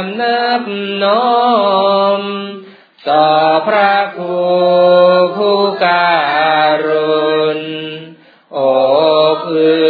[0.07, 0.63] ำนับ
[1.03, 1.41] น้อ
[2.21, 2.23] ม
[3.09, 3.29] ต่อ
[3.67, 4.41] พระครู
[5.37, 6.13] ผู้กา
[6.87, 7.61] รุณ
[8.53, 8.59] โอ
[9.41, 9.81] เพื่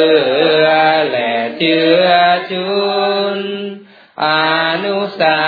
[0.63, 0.67] อ
[1.09, 2.09] แหละเจือ
[2.51, 2.69] จุ
[3.37, 3.39] น
[4.25, 4.27] อ
[4.85, 5.41] นุสา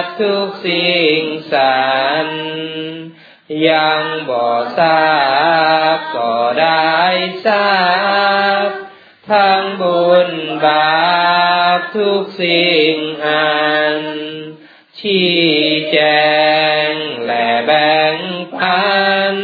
[0.00, 1.22] สทุกสิ่ง
[1.52, 1.80] สร
[2.24, 2.28] ร
[3.68, 4.46] ยังบ่
[4.78, 5.06] ทรา
[5.96, 6.96] บก็ได้
[7.46, 7.72] ทรา
[8.66, 8.68] บ
[9.30, 10.30] ทั้งบุญ
[10.64, 11.08] บา
[11.76, 12.94] ปทุกสิ่ง
[15.00, 15.38] ชี้
[15.92, 15.98] แจ
[16.86, 16.90] ง
[17.26, 18.16] และแบ่ง
[18.54, 18.80] ปั
[19.34, 19.36] น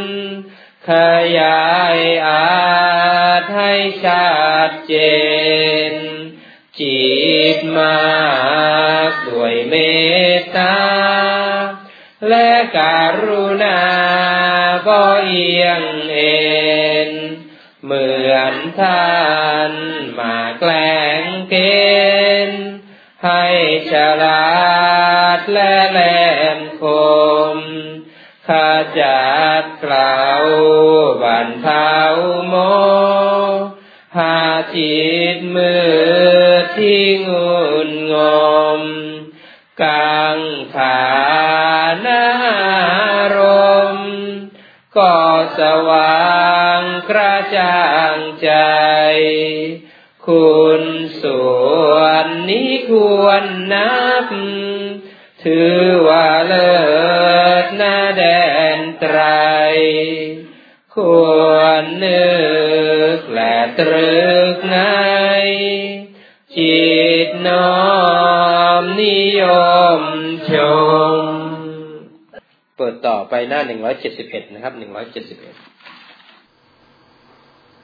[0.88, 0.90] ข
[1.38, 3.72] ยายอาจให้
[4.04, 4.28] ชั
[4.68, 4.94] ดเจ
[5.92, 5.94] น
[6.80, 7.04] จิ
[7.56, 8.14] ตมา
[9.10, 9.74] กด้วยเม
[10.36, 10.78] ตตา
[12.28, 13.82] และการุณา
[14.88, 16.44] ก็เอียงเอ็
[17.08, 17.10] น
[17.84, 19.08] เหมือนท่า
[19.70, 19.72] น
[29.00, 29.24] จั
[29.62, 30.20] ดเกลา
[31.22, 31.94] บันเทา
[32.48, 32.54] โม
[34.16, 34.38] หา
[34.74, 34.96] ทิ
[35.34, 35.76] ตมื
[36.62, 37.58] ดที่งุ
[37.88, 38.14] นง
[38.78, 38.82] ม
[39.82, 40.38] กัง
[40.74, 41.00] ขา
[42.06, 42.24] นา
[43.36, 43.38] ร
[43.96, 43.98] ม
[44.96, 45.16] ก็
[45.58, 48.50] สว่างกระจ่างใจ
[50.26, 50.84] คุณ
[51.22, 51.46] ส่
[51.92, 51.94] ว
[52.24, 54.26] นนี้ควรนับ
[55.44, 56.23] ถือว่า
[60.94, 60.96] ค
[61.48, 62.24] วรนึ
[63.16, 64.14] กและตรึ
[64.54, 64.78] กใน
[66.56, 66.82] จิ
[67.26, 67.74] ตน้อ
[68.80, 69.42] มนิย
[69.98, 70.00] ม
[70.50, 70.52] ช
[71.20, 71.24] ม
[72.76, 75.54] เปิดต่อไปหน้าหนึ่งร้อยเจ็ดสิบเอ็ดนะครับหนึ่งร้อยเจ็ดสิบเอ็ด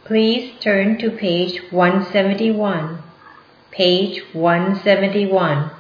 [0.07, 2.99] Please turn to page 171.
[3.71, 5.80] Page 171.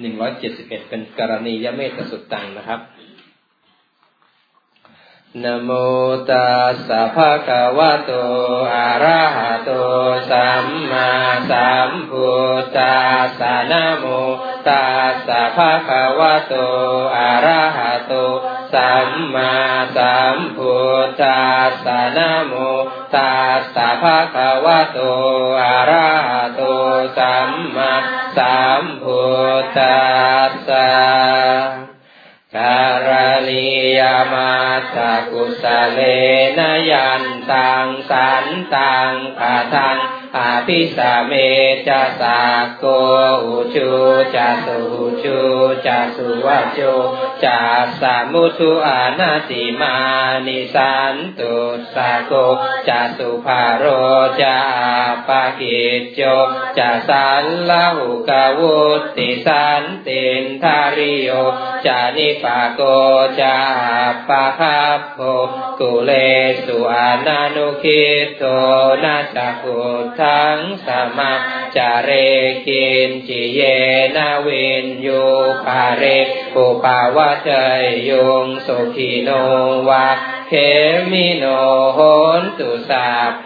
[0.00, 2.80] หนึ่งร้อยเจ็ดสิบเอ็ดเป็นกรณียเมตสุตตังนะครับ
[5.44, 5.70] นะโม
[6.30, 8.12] ตัสสะภะคะวะโต
[8.74, 9.70] อะระหะโต
[10.30, 11.10] สัมมา
[11.50, 12.28] สัมพุ
[12.60, 14.04] ทธัสสะนโม
[14.68, 16.54] ตัสสะภะคะวะโต
[17.16, 18.12] อะระหะโต
[18.74, 19.52] สัมมา
[19.96, 20.74] สัมพุ
[21.06, 22.54] ทธัสสะนโม
[23.14, 24.98] ตัสสะภะคะวะโต
[25.60, 26.60] อะระหะโต
[27.18, 27.94] สัมมา
[28.36, 29.24] สัมพุ
[29.62, 30.06] ทธั
[30.50, 30.90] สสะ
[32.56, 33.08] การ
[33.48, 33.66] ณี
[33.98, 34.52] ยามา
[34.94, 34.96] ส
[35.30, 36.00] กุสเล
[36.58, 39.98] นยันตังสันตังปะทัง
[40.36, 41.32] อาภิสาเม
[41.88, 42.38] จะสา
[42.78, 42.84] โก
[43.44, 43.90] อุชู
[44.34, 44.78] จะสุ
[45.22, 45.38] ชู
[45.86, 46.80] จะสุวะโจ
[47.44, 47.58] จะ
[48.00, 49.96] สามุทุอานาติมา
[50.46, 51.54] นิสันตุ
[51.94, 52.32] สาโก
[52.88, 53.84] จะสุภาโร
[54.42, 54.58] จะ
[55.28, 56.20] ปะกิจโจ
[56.78, 58.76] จะสันละหุกวุ
[59.16, 61.30] ติสันตินทาริโย
[61.86, 62.80] จะนิปาโก
[63.40, 63.56] จะ
[64.28, 65.18] ปะคัพโพ
[65.80, 66.10] กุเล
[66.64, 68.42] สุอานานุคิตโต
[69.04, 69.80] นาจักุ
[70.18, 70.20] ท
[70.54, 70.56] ง
[70.86, 71.32] สมา
[71.76, 72.10] จาเร
[72.66, 73.60] กินจิเย
[74.16, 75.22] นาวินยู
[75.66, 76.04] ปาเร
[76.54, 77.50] ปุปาวะเจ
[77.80, 79.30] ยยุงสุขีโน
[79.88, 80.06] วะ
[80.48, 80.52] เข
[81.10, 81.44] มิโน
[81.94, 81.98] โห
[82.40, 83.08] นตุสา
[83.40, 83.44] เพ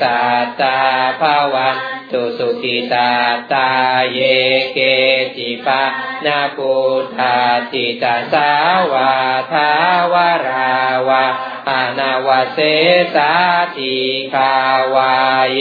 [0.00, 0.78] สัตตา
[1.20, 1.76] ภาวัน
[2.12, 3.10] ตุสุขิตา
[3.52, 3.68] ตา
[4.12, 4.20] เย
[4.74, 4.78] เก
[5.36, 5.82] จิปะ
[6.24, 7.36] นาปุทธา
[7.72, 8.50] ติตาสา
[8.92, 9.12] วา
[9.52, 9.70] ทา
[10.12, 10.72] วารา
[11.08, 11.24] วา
[11.68, 12.58] อนาวาเส
[13.14, 13.32] สา
[13.76, 13.96] ติ
[14.34, 14.54] คา
[14.94, 15.14] วา
[15.52, 15.60] เย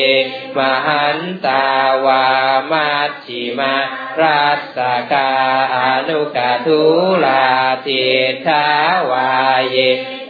[0.57, 1.65] มหันตา
[2.05, 2.23] วา
[2.71, 3.75] มัชชิมา
[4.21, 4.77] รัสส
[5.11, 5.31] กา
[5.75, 5.77] อ
[6.07, 6.81] นุกาทุ
[7.25, 7.45] ลา
[7.87, 8.05] ติ
[8.45, 8.65] ทา
[9.11, 9.29] วา
[9.69, 9.77] เย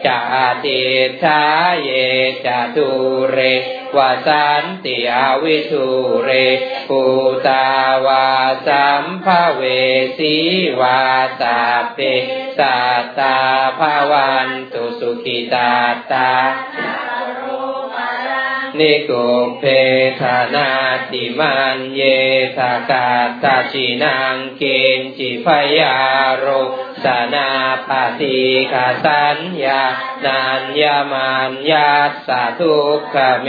[0.05, 0.19] จา
[0.65, 0.81] ติ
[1.21, 1.41] ทา
[1.83, 1.89] เย
[2.45, 2.89] จะทุ
[3.31, 3.37] เร
[3.95, 5.87] วาสันติอาวิทุ
[6.23, 6.29] เร
[6.87, 7.01] ภู
[7.47, 7.65] ตา
[8.05, 8.27] วา
[8.67, 9.61] สัมภเว
[10.17, 10.35] สี
[10.79, 11.01] วา
[11.41, 11.61] ตา
[11.93, 11.99] เป
[12.57, 13.37] สัตตา
[13.79, 15.71] ภาวันตุสุขิตา
[16.11, 16.31] ตา
[18.79, 19.11] นิโก
[19.59, 19.63] เพ
[20.21, 20.69] ธานา
[21.11, 22.01] ติมันเย
[22.57, 23.09] สากา
[23.43, 24.63] ตาชินังเก
[24.97, 25.47] ณจิพ
[25.77, 25.95] ยา
[26.37, 26.45] โร
[27.03, 27.49] สนา
[27.87, 28.41] ปฏิ
[28.71, 29.83] กาสัญญา
[30.25, 33.47] นัญญามันยัสสะทุกขเม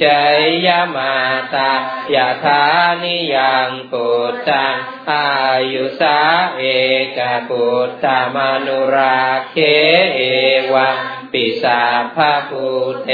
[0.00, 1.14] ชัยยมา
[1.54, 1.70] ตา
[2.14, 2.62] ยาธา
[3.02, 4.76] นิยังปุตตัง
[5.10, 5.26] อา
[5.72, 6.18] ยุสา
[6.56, 6.62] เอ
[7.16, 7.18] ก
[7.48, 8.04] ปุตต
[8.34, 9.20] มนุรา
[9.50, 9.56] เค
[10.14, 10.20] เอ
[10.72, 10.98] วัง
[11.34, 11.80] ปิสา
[12.16, 12.64] ภาภู
[13.04, 13.10] เต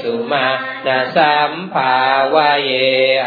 [0.00, 0.46] สุมา
[0.86, 1.96] นาสัมภา
[2.34, 2.72] วะเย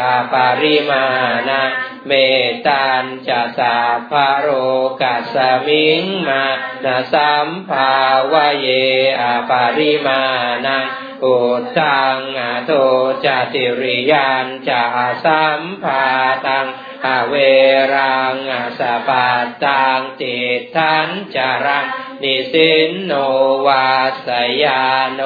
[0.02, 1.04] อาปาริมา
[1.48, 1.62] นา
[2.06, 2.12] เม
[2.66, 3.76] ตันจะสา
[4.10, 4.48] ภโร
[5.00, 5.36] กัส
[5.66, 6.44] มิงมา
[6.84, 7.94] นาสัมภา
[8.32, 8.68] วะเย
[9.20, 10.20] อาปาริมา
[10.64, 10.76] นา
[11.24, 11.36] อุ
[11.78, 12.70] ตังอาโท
[13.24, 14.82] จติริยานจะ
[15.24, 16.06] สัมภา
[16.46, 16.66] ตัง
[17.06, 17.34] อเว
[17.94, 19.28] รังอาสปา
[19.64, 20.36] ตังติ
[20.74, 21.86] ทันจารัง
[22.22, 23.12] นิสินโน
[23.66, 23.88] วา
[24.26, 24.28] ส
[24.64, 24.82] ยา
[25.14, 25.20] โน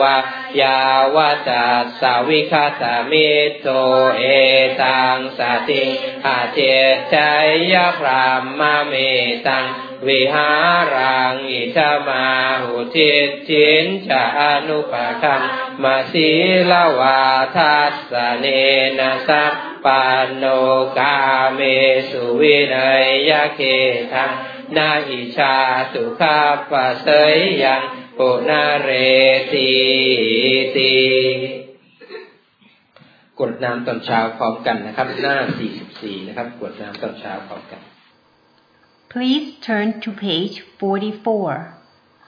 [0.00, 0.16] วา
[0.60, 0.80] ยา
[1.14, 1.16] ว
[1.48, 3.30] จัสสาวิคตามิ
[3.60, 3.68] โต
[4.18, 4.24] เอ
[4.80, 5.84] ตังสติ
[6.26, 6.58] อาเจ
[7.12, 7.14] จ
[7.72, 8.92] ยพรามมาเม
[9.46, 9.64] ตัง
[10.08, 10.50] วิหา
[10.94, 11.78] รังอิจ
[12.08, 12.26] มา
[12.62, 13.12] หุทิ
[13.48, 15.42] จินจะอนุปคัม
[15.82, 16.28] มาสี
[16.70, 17.20] ลวา
[17.56, 18.46] ทัสสเน
[18.98, 20.44] นะสัพปันโน
[20.98, 21.16] กา
[21.54, 21.60] เม
[22.08, 23.60] สุวินัยยะเค
[24.12, 24.30] ทัง
[24.76, 25.54] นาอิชา
[25.92, 26.38] สุขา
[26.70, 27.82] ปะเสยยัง
[28.18, 28.90] ปุนาเร
[29.52, 29.70] ตี
[30.76, 30.92] ตี
[33.40, 35.36] กดน้ำตอนเช้าพร้อมกันนะครับ หน้า
[35.82, 37.91] 44 นะครับ กดน้ำตอนเช้าพร้อมกัน
[39.12, 41.74] Please turn to page 44.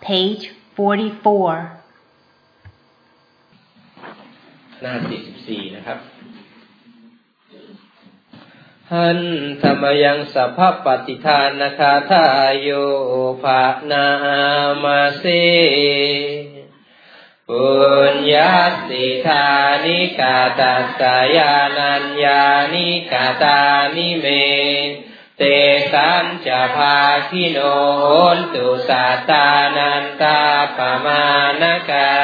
[0.03, 0.45] Page
[0.77, 1.57] 44.
[4.83, 4.95] หน้า
[5.35, 5.99] 44 นะครับ
[8.93, 9.21] หัน
[9.63, 12.69] ธรรมยังสัพพปฏิทานนาคาทายโย
[13.43, 14.07] ภานา
[14.83, 15.25] มาเส
[17.49, 17.67] ปุ
[18.13, 18.53] ญญา
[18.89, 19.47] สิธา
[19.85, 21.03] นิกาตัส
[21.37, 22.43] ยานัญญา
[22.75, 23.61] นิกาตา
[23.97, 24.27] นิเม
[25.39, 25.43] เต
[25.93, 26.99] สันจะภา
[27.31, 27.59] คิโน
[27.99, 28.05] โห
[28.37, 30.41] นตุสัตตานันตา
[30.77, 31.25] ปมา
[31.61, 32.15] นกา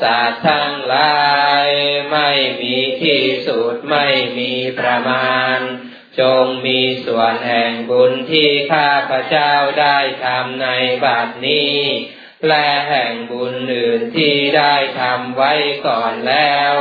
[0.00, 1.22] สัตว์ทั้งหลา
[1.66, 1.68] ย
[2.10, 4.06] ไม่มีที่สุดไม่
[4.38, 5.58] มีประมาณ
[6.20, 10.68] จงมีส่วนแห่งบุญที่ข้าพระเจ้าได้ทำใน
[11.04, 11.78] บัดนี้
[12.48, 15.52] และแห่งบุญอื่นที่ได้ทำไว้
[15.86, 16.74] ก่อนแล้ว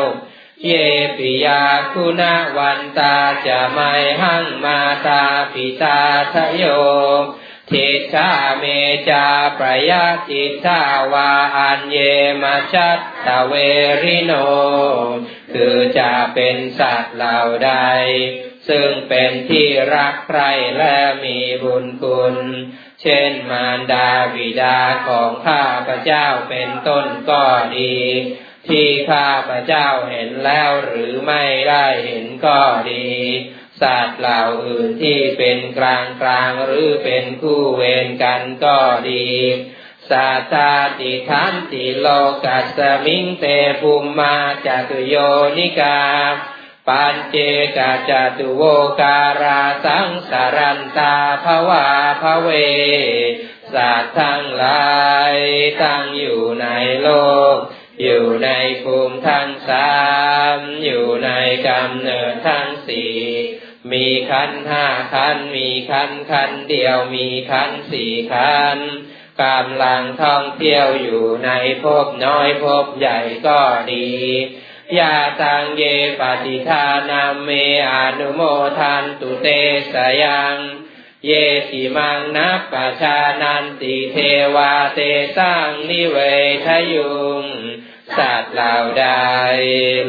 [0.67, 0.73] เย
[1.17, 2.21] ปิยาคุณ
[2.57, 3.15] วันตา
[3.47, 3.91] จะไม่
[4.21, 5.99] หั่งมาตาปิตา
[6.33, 6.63] ทะโย
[7.69, 8.63] ทิชาเม
[9.09, 10.81] จาประยาติทา
[11.13, 11.97] วาอันเย
[12.41, 13.53] มาชัตตะเว
[14.01, 14.33] ริโน
[15.53, 17.71] คือจะเป็นสัตว์เหล่าใด
[18.69, 20.41] ซึ่งเป็นที่รักใคร
[20.77, 22.35] และมีบุญคุณ
[23.01, 27.43] เช่นมารดาบิดาของข้าพระเจ้าเป็นต้นก็
[27.77, 27.97] ดี
[28.67, 32.59] ที่ข้าพระเจ้าเห็นแล้วหรือไม่ได้เห็นก็
[32.91, 33.09] ดี
[33.81, 38.77] สัตว์เหล่าอื่นที่เป็นกลางกลางหรือเป็นคู่เวรกันก็
[39.09, 39.27] ดี
[40.09, 42.07] สัตตาติทันติโล
[42.45, 43.45] กัสมิงเต
[43.81, 44.35] ภูมมา
[44.65, 45.15] จตุโย
[45.57, 46.01] นิกา
[46.87, 47.35] ปัญเจ
[47.77, 48.61] กาจตุโว
[49.01, 51.87] การาสังสารันตาภวา
[52.21, 52.49] ภเว
[53.73, 54.85] สัตว์ทั้งหลา
[55.31, 55.33] ย
[55.81, 56.67] ตั้งอยู่ใน
[57.01, 57.09] โล
[57.55, 57.57] ก
[58.01, 58.49] อยู่ใน
[58.83, 59.93] ภูมิทั้งสา
[60.55, 61.31] มอยู่ใน
[61.67, 63.13] กำเนิดทั้งสี่
[63.91, 68.77] มีคันห้าคันมีคันคันเดียวมีคันสี่คัน
[69.43, 71.49] กำลังท่องเที่ยวอยู่ใน
[71.83, 73.59] ภพน้อยภพใหญ่ก็
[73.91, 74.09] ดี
[74.99, 75.83] ยาตังเย
[76.19, 77.49] ปฏิทานาเม
[77.91, 78.41] อนุโม
[78.79, 79.47] ทันตุเต
[79.93, 80.55] สยัง
[81.27, 81.31] เย
[81.71, 84.17] ติมังนับปชานันติเท
[84.55, 84.99] วาเต
[85.37, 86.17] สังนิเว
[86.65, 87.43] ทยุง
[88.17, 89.07] สัตว์เหล่าใด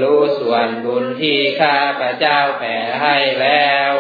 [0.01, 3.91] รู้ส่วนบุญที่ข้าพระเจ้าแผ่ให้แล้ว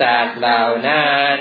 [0.00, 1.38] สัตว์เหล่านั้น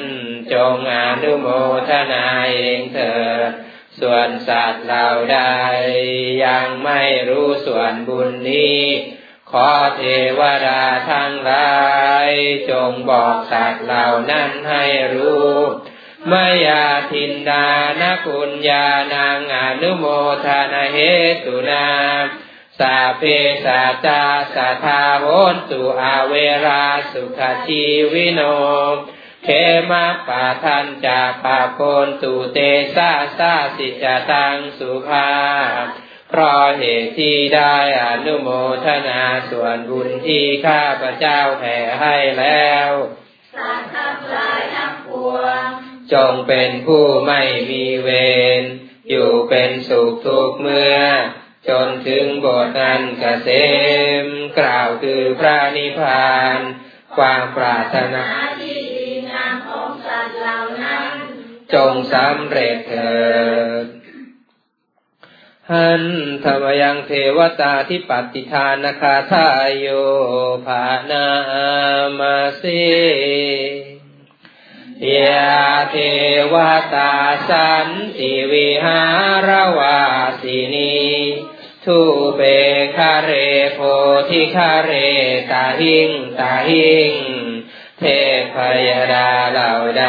[0.54, 1.48] จงอนุโม
[1.90, 3.52] ทนาเองเถิด
[4.00, 5.40] ส่วนสัตว์เหล่าใด
[6.46, 8.84] ยังไม่รู้ส่วนบุญนี้
[9.52, 10.02] ขอเท
[10.40, 11.72] วดาทั้งหลา
[12.28, 12.30] ย
[12.70, 15.54] จงบอกสัตว์เหล่านั้นให้รู้
[16.32, 16.34] ม
[16.66, 17.68] ยาทินดา
[18.02, 20.06] นคุณญาณังอนุโม
[20.46, 20.98] ทนาเห
[21.46, 21.88] ตุนา
[22.80, 23.24] สาเพ
[23.66, 24.24] สาจา
[24.56, 26.34] สัทธาโหนตุอาเว
[26.66, 27.84] ราสุขชี
[28.14, 28.42] วิโน
[29.44, 29.50] เข
[29.90, 32.58] มาปาทันจาปาโคนตุเต
[32.96, 35.30] สาสาสิจตังสุภา
[36.30, 38.50] เพราะเหตุที่ได้อนุโม
[38.86, 42.90] ทนาส่วนบุญที่ข้าพระเจ้าแผ่ให้แล้ว
[43.56, 45.68] สัตว์ทั้งหลายทั้งปวง
[46.14, 48.10] จงเป็นผู้ไม่มีเว
[48.62, 48.64] ร
[49.10, 51.00] อยู่เป็นสุขทุกเมื่อ
[51.70, 53.50] จนถึงบทนั้นเกษ
[54.24, 54.26] ม
[54.60, 56.60] กล่าวคือพระนิพพาน
[57.18, 58.26] ความปรารถนา
[58.60, 61.12] ที่ดีงามของสัตว์เหล่านั้น
[61.74, 63.18] จงสำเร็จเถิ
[63.84, 63.86] ด
[65.74, 66.04] หัน
[66.44, 69.88] ธรรมยังเทวตาที่ปฏิทานคาทายโย
[70.66, 71.28] ภานา
[72.18, 72.84] มาสี
[75.16, 75.54] ยา
[75.92, 75.96] เท
[76.54, 76.56] ว
[76.94, 77.14] ตา
[77.50, 79.02] สันติวิหา
[79.48, 80.00] รวา
[80.42, 81.00] สินี
[81.86, 82.00] ทุ
[82.36, 82.42] เป
[82.98, 83.32] คาเร
[83.74, 83.80] โพ
[84.30, 84.92] ธิคาเร
[85.52, 86.10] ตาหิง
[86.40, 87.14] ตาหิง
[88.00, 88.04] เท
[88.54, 88.56] พ
[88.88, 90.06] ยดาเหล่าใด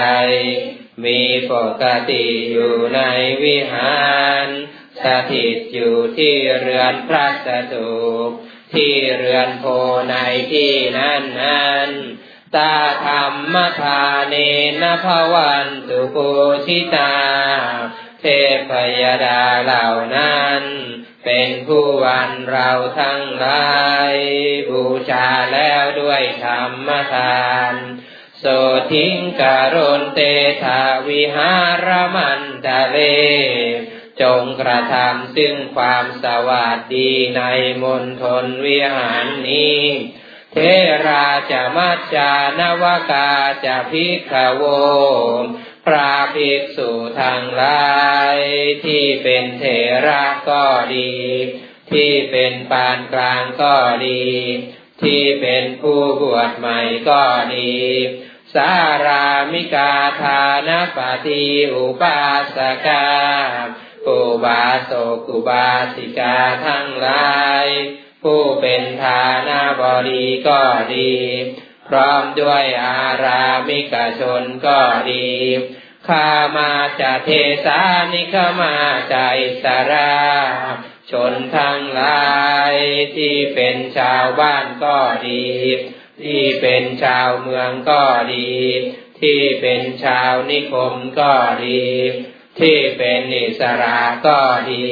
[1.04, 1.20] มี
[1.52, 3.00] ปกติอยู่ใน
[3.42, 3.92] วิหา
[4.46, 4.48] ร
[5.05, 7.92] สถิตอยู่ที่เรือนพระสถู
[8.28, 8.30] ป
[8.74, 9.64] ที่เรือนโพ
[10.11, 10.16] ใน
[10.53, 11.90] ที่นั้นนั้น
[12.57, 12.76] ตา
[13.07, 14.34] ธรรมทาเน
[14.82, 16.30] นภวันตุปู
[16.66, 17.14] ชิตา
[18.20, 18.24] เท
[18.70, 20.62] พยดาเหล่านั้น
[21.24, 22.70] เป็นผู้วันเรา
[23.01, 23.70] ทั้งหลา
[24.12, 24.14] ย
[24.68, 27.74] บูชาแล้วด้วยธรรมทาน
[28.38, 28.44] โส
[28.92, 30.20] ทิงการนเต
[30.62, 31.55] ถาวิหา
[31.86, 32.98] รมันตะเล
[34.23, 37.43] จงกระทำซึ่งความสวัสดีใน
[37.83, 39.81] มณฑลวิหารนี้
[40.53, 40.59] เท
[41.07, 43.33] ราจะมัจจานวกา
[43.64, 44.62] จะพิกโว
[45.87, 46.91] พระภิกษุ
[47.21, 47.91] ทางหลา
[48.37, 48.39] ย
[48.85, 49.64] ที่เป็นเท
[50.07, 50.64] ระก็
[50.97, 51.12] ดี
[51.93, 54.25] ที่เป็นปานกลางก็ดี
[55.03, 57.25] ที่เป็นผู้บวชใหม่ก็
[57.57, 57.75] ดี
[58.55, 58.73] สา
[59.07, 61.45] รามิกาทานปฏิ
[61.75, 62.21] อุปา
[62.57, 63.07] สกา
[64.09, 64.92] อุบาส
[65.26, 67.34] กุบาสิกาทั้งหลา
[67.64, 67.66] ย
[68.22, 70.61] ผู้เป็นฐานาบดีก็
[70.94, 71.12] ดี
[71.88, 74.80] พพร้อมด้วยอารามิกชนก็
[75.11, 75.28] ดี
[76.09, 77.30] ข้ามาจะเท
[77.64, 77.80] สา
[78.12, 78.76] นิขมา
[79.12, 80.14] จาอิสรา
[81.11, 82.28] ชนทั้งหลา
[82.70, 82.72] ย
[83.16, 84.98] ที่เป็นชาวบ้านก็
[85.28, 85.46] ดี
[86.22, 88.03] ที่เป็นชาวเมืองก็
[88.34, 88.51] ดี
[89.20, 91.32] ที่เป็นชาวนิคมก็
[91.64, 91.84] ดี
[92.61, 94.40] ที่เป็นอิสระก็
[94.70, 94.88] ดี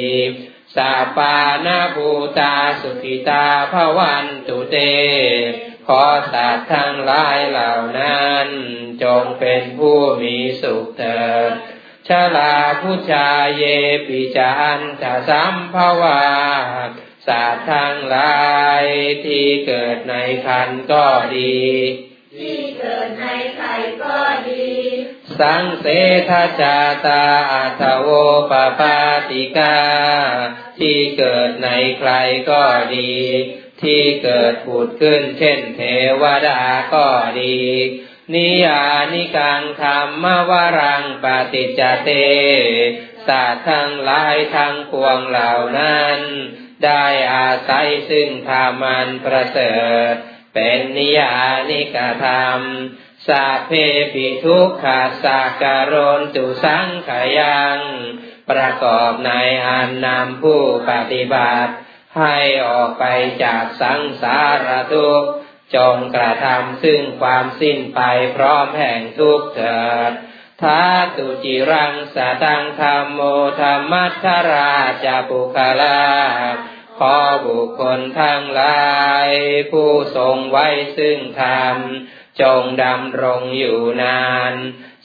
[0.76, 2.08] สาปานาภู
[2.38, 4.76] ตาสุขิตาภวันตุเต
[5.86, 8.46] ขอสัตว์ทั้งหลายเหล่านั้น
[9.02, 11.52] จงเป็นผู้มีสุขเถิด
[12.08, 13.64] ชลาผู้ชาเย
[14.06, 16.24] ปิจานจะสัมภวา
[17.28, 18.38] สัตว์ทั้งหลา
[18.82, 18.84] ย
[19.24, 20.14] ที่เกิดใน
[20.46, 21.06] คันก็
[21.36, 21.58] ดี
[22.36, 23.24] ที่เกิดใน
[23.56, 24.87] ไข่ก็ดี
[25.40, 25.86] สังเส
[26.30, 28.08] ทจาตาอัตโว
[28.50, 28.98] ปปา
[29.30, 29.78] ติกา
[30.78, 31.68] ที่เกิดใน
[31.98, 32.12] ใคร
[32.50, 32.62] ก็
[32.96, 33.14] ดี
[33.82, 35.82] ที่เกิดผุดขึ้นเช่นเท
[36.22, 36.62] วดา
[36.94, 37.06] ก็
[37.40, 37.58] ดี
[38.34, 42.10] นิยานิกังธรรมวรังปฏิจจเต
[43.26, 46.18] ศาสตร์ทั้งหลายทั้งปวงเหล่านั้น
[46.84, 49.76] ได้อาศัยซึ่งธรรมันประเสริ
[50.10, 50.12] ฐ
[50.54, 51.34] เป็นนิยา
[51.70, 52.60] นิกธรรม
[53.26, 53.70] สาเพ
[54.14, 57.78] ปิทุกขาสาการนตุสังขยัง
[58.50, 59.32] ประกอบใน
[59.66, 61.72] อันนำผู้ปฏิบัติ
[62.18, 62.36] ให้
[62.68, 63.04] ออกไป
[63.44, 65.30] จากสังสารทุกข์
[65.76, 68.00] จงกระทำซึ่งความสิ้นไป
[68.36, 70.12] พร้อมแห่งทุกข์เถิด
[70.62, 70.82] ทา
[71.16, 73.20] ตุจิรังสตังธรรมโม
[73.60, 74.72] ธรรมัทรา
[75.04, 76.02] จาปุคลา
[76.98, 78.86] ขอบุคคลทั้งหลา
[79.26, 79.28] ย
[79.72, 80.66] ผู้ทรงไว้
[80.96, 81.76] ซึ่งธรรม
[82.42, 84.54] จงดำรงอยู่นาน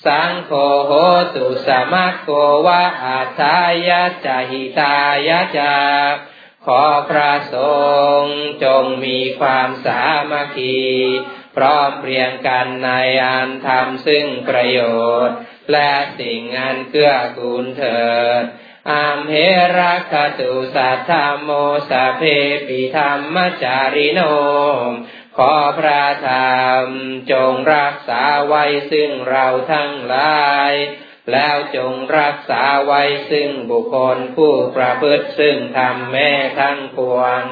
[0.05, 0.51] สังโฆ
[0.85, 0.91] โห
[1.35, 2.29] ตุสมัคโก
[2.65, 3.57] วะอาทา
[3.87, 5.77] ยะจหิตายะจา
[6.65, 7.55] ขอพระส
[8.21, 10.83] งฆ์จงมีความสามัคคี
[11.55, 12.89] พร้อมเพรียงกันใน
[13.25, 14.79] อันทำซึ่งประโย
[15.27, 15.37] ชน์
[15.71, 18.07] และสิ่งอันเกื้อกูลเถิ
[18.41, 18.43] ด
[18.91, 19.35] อามเห
[19.77, 21.49] รัคตุสัทธมโม
[21.89, 22.21] สะเพ
[22.67, 24.21] ปิธรรมจาริโน
[25.37, 26.85] ขอพระธรรม
[27.31, 30.73] จงรักษาไว้ซึ่งเราทั้งหลาย
[31.31, 37.43] แล้วจงรักษาไว้ซึ่งบุคคลผู้ประพฤติซึ่งทำแม่ทั้งปวง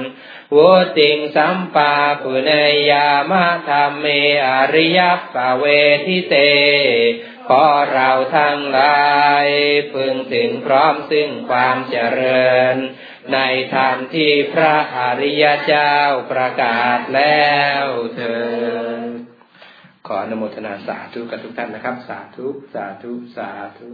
[0.56, 2.52] วุติงสัมปาปุเน
[2.92, 4.06] ยามะธรรมเม
[4.46, 5.00] อริย
[5.34, 5.66] ปะเว
[6.06, 6.36] ทิเต
[7.94, 9.06] เราทั้งหลา
[9.46, 9.48] ย
[9.94, 12.76] พึงถึงพร้อมซึ่งความเจริญ
[13.34, 13.38] ใน
[13.74, 15.96] ธรรมที่พระอริยเจ้า
[16.32, 17.52] ประกาศแล้
[17.84, 17.86] ว
[18.16, 18.38] เถิ
[19.08, 19.10] ด
[20.08, 23.50] ขออนุโมทนาสาธุกับทุกท่านนะครับ สาธุ สาธุ สา
[23.80, 23.90] ธุ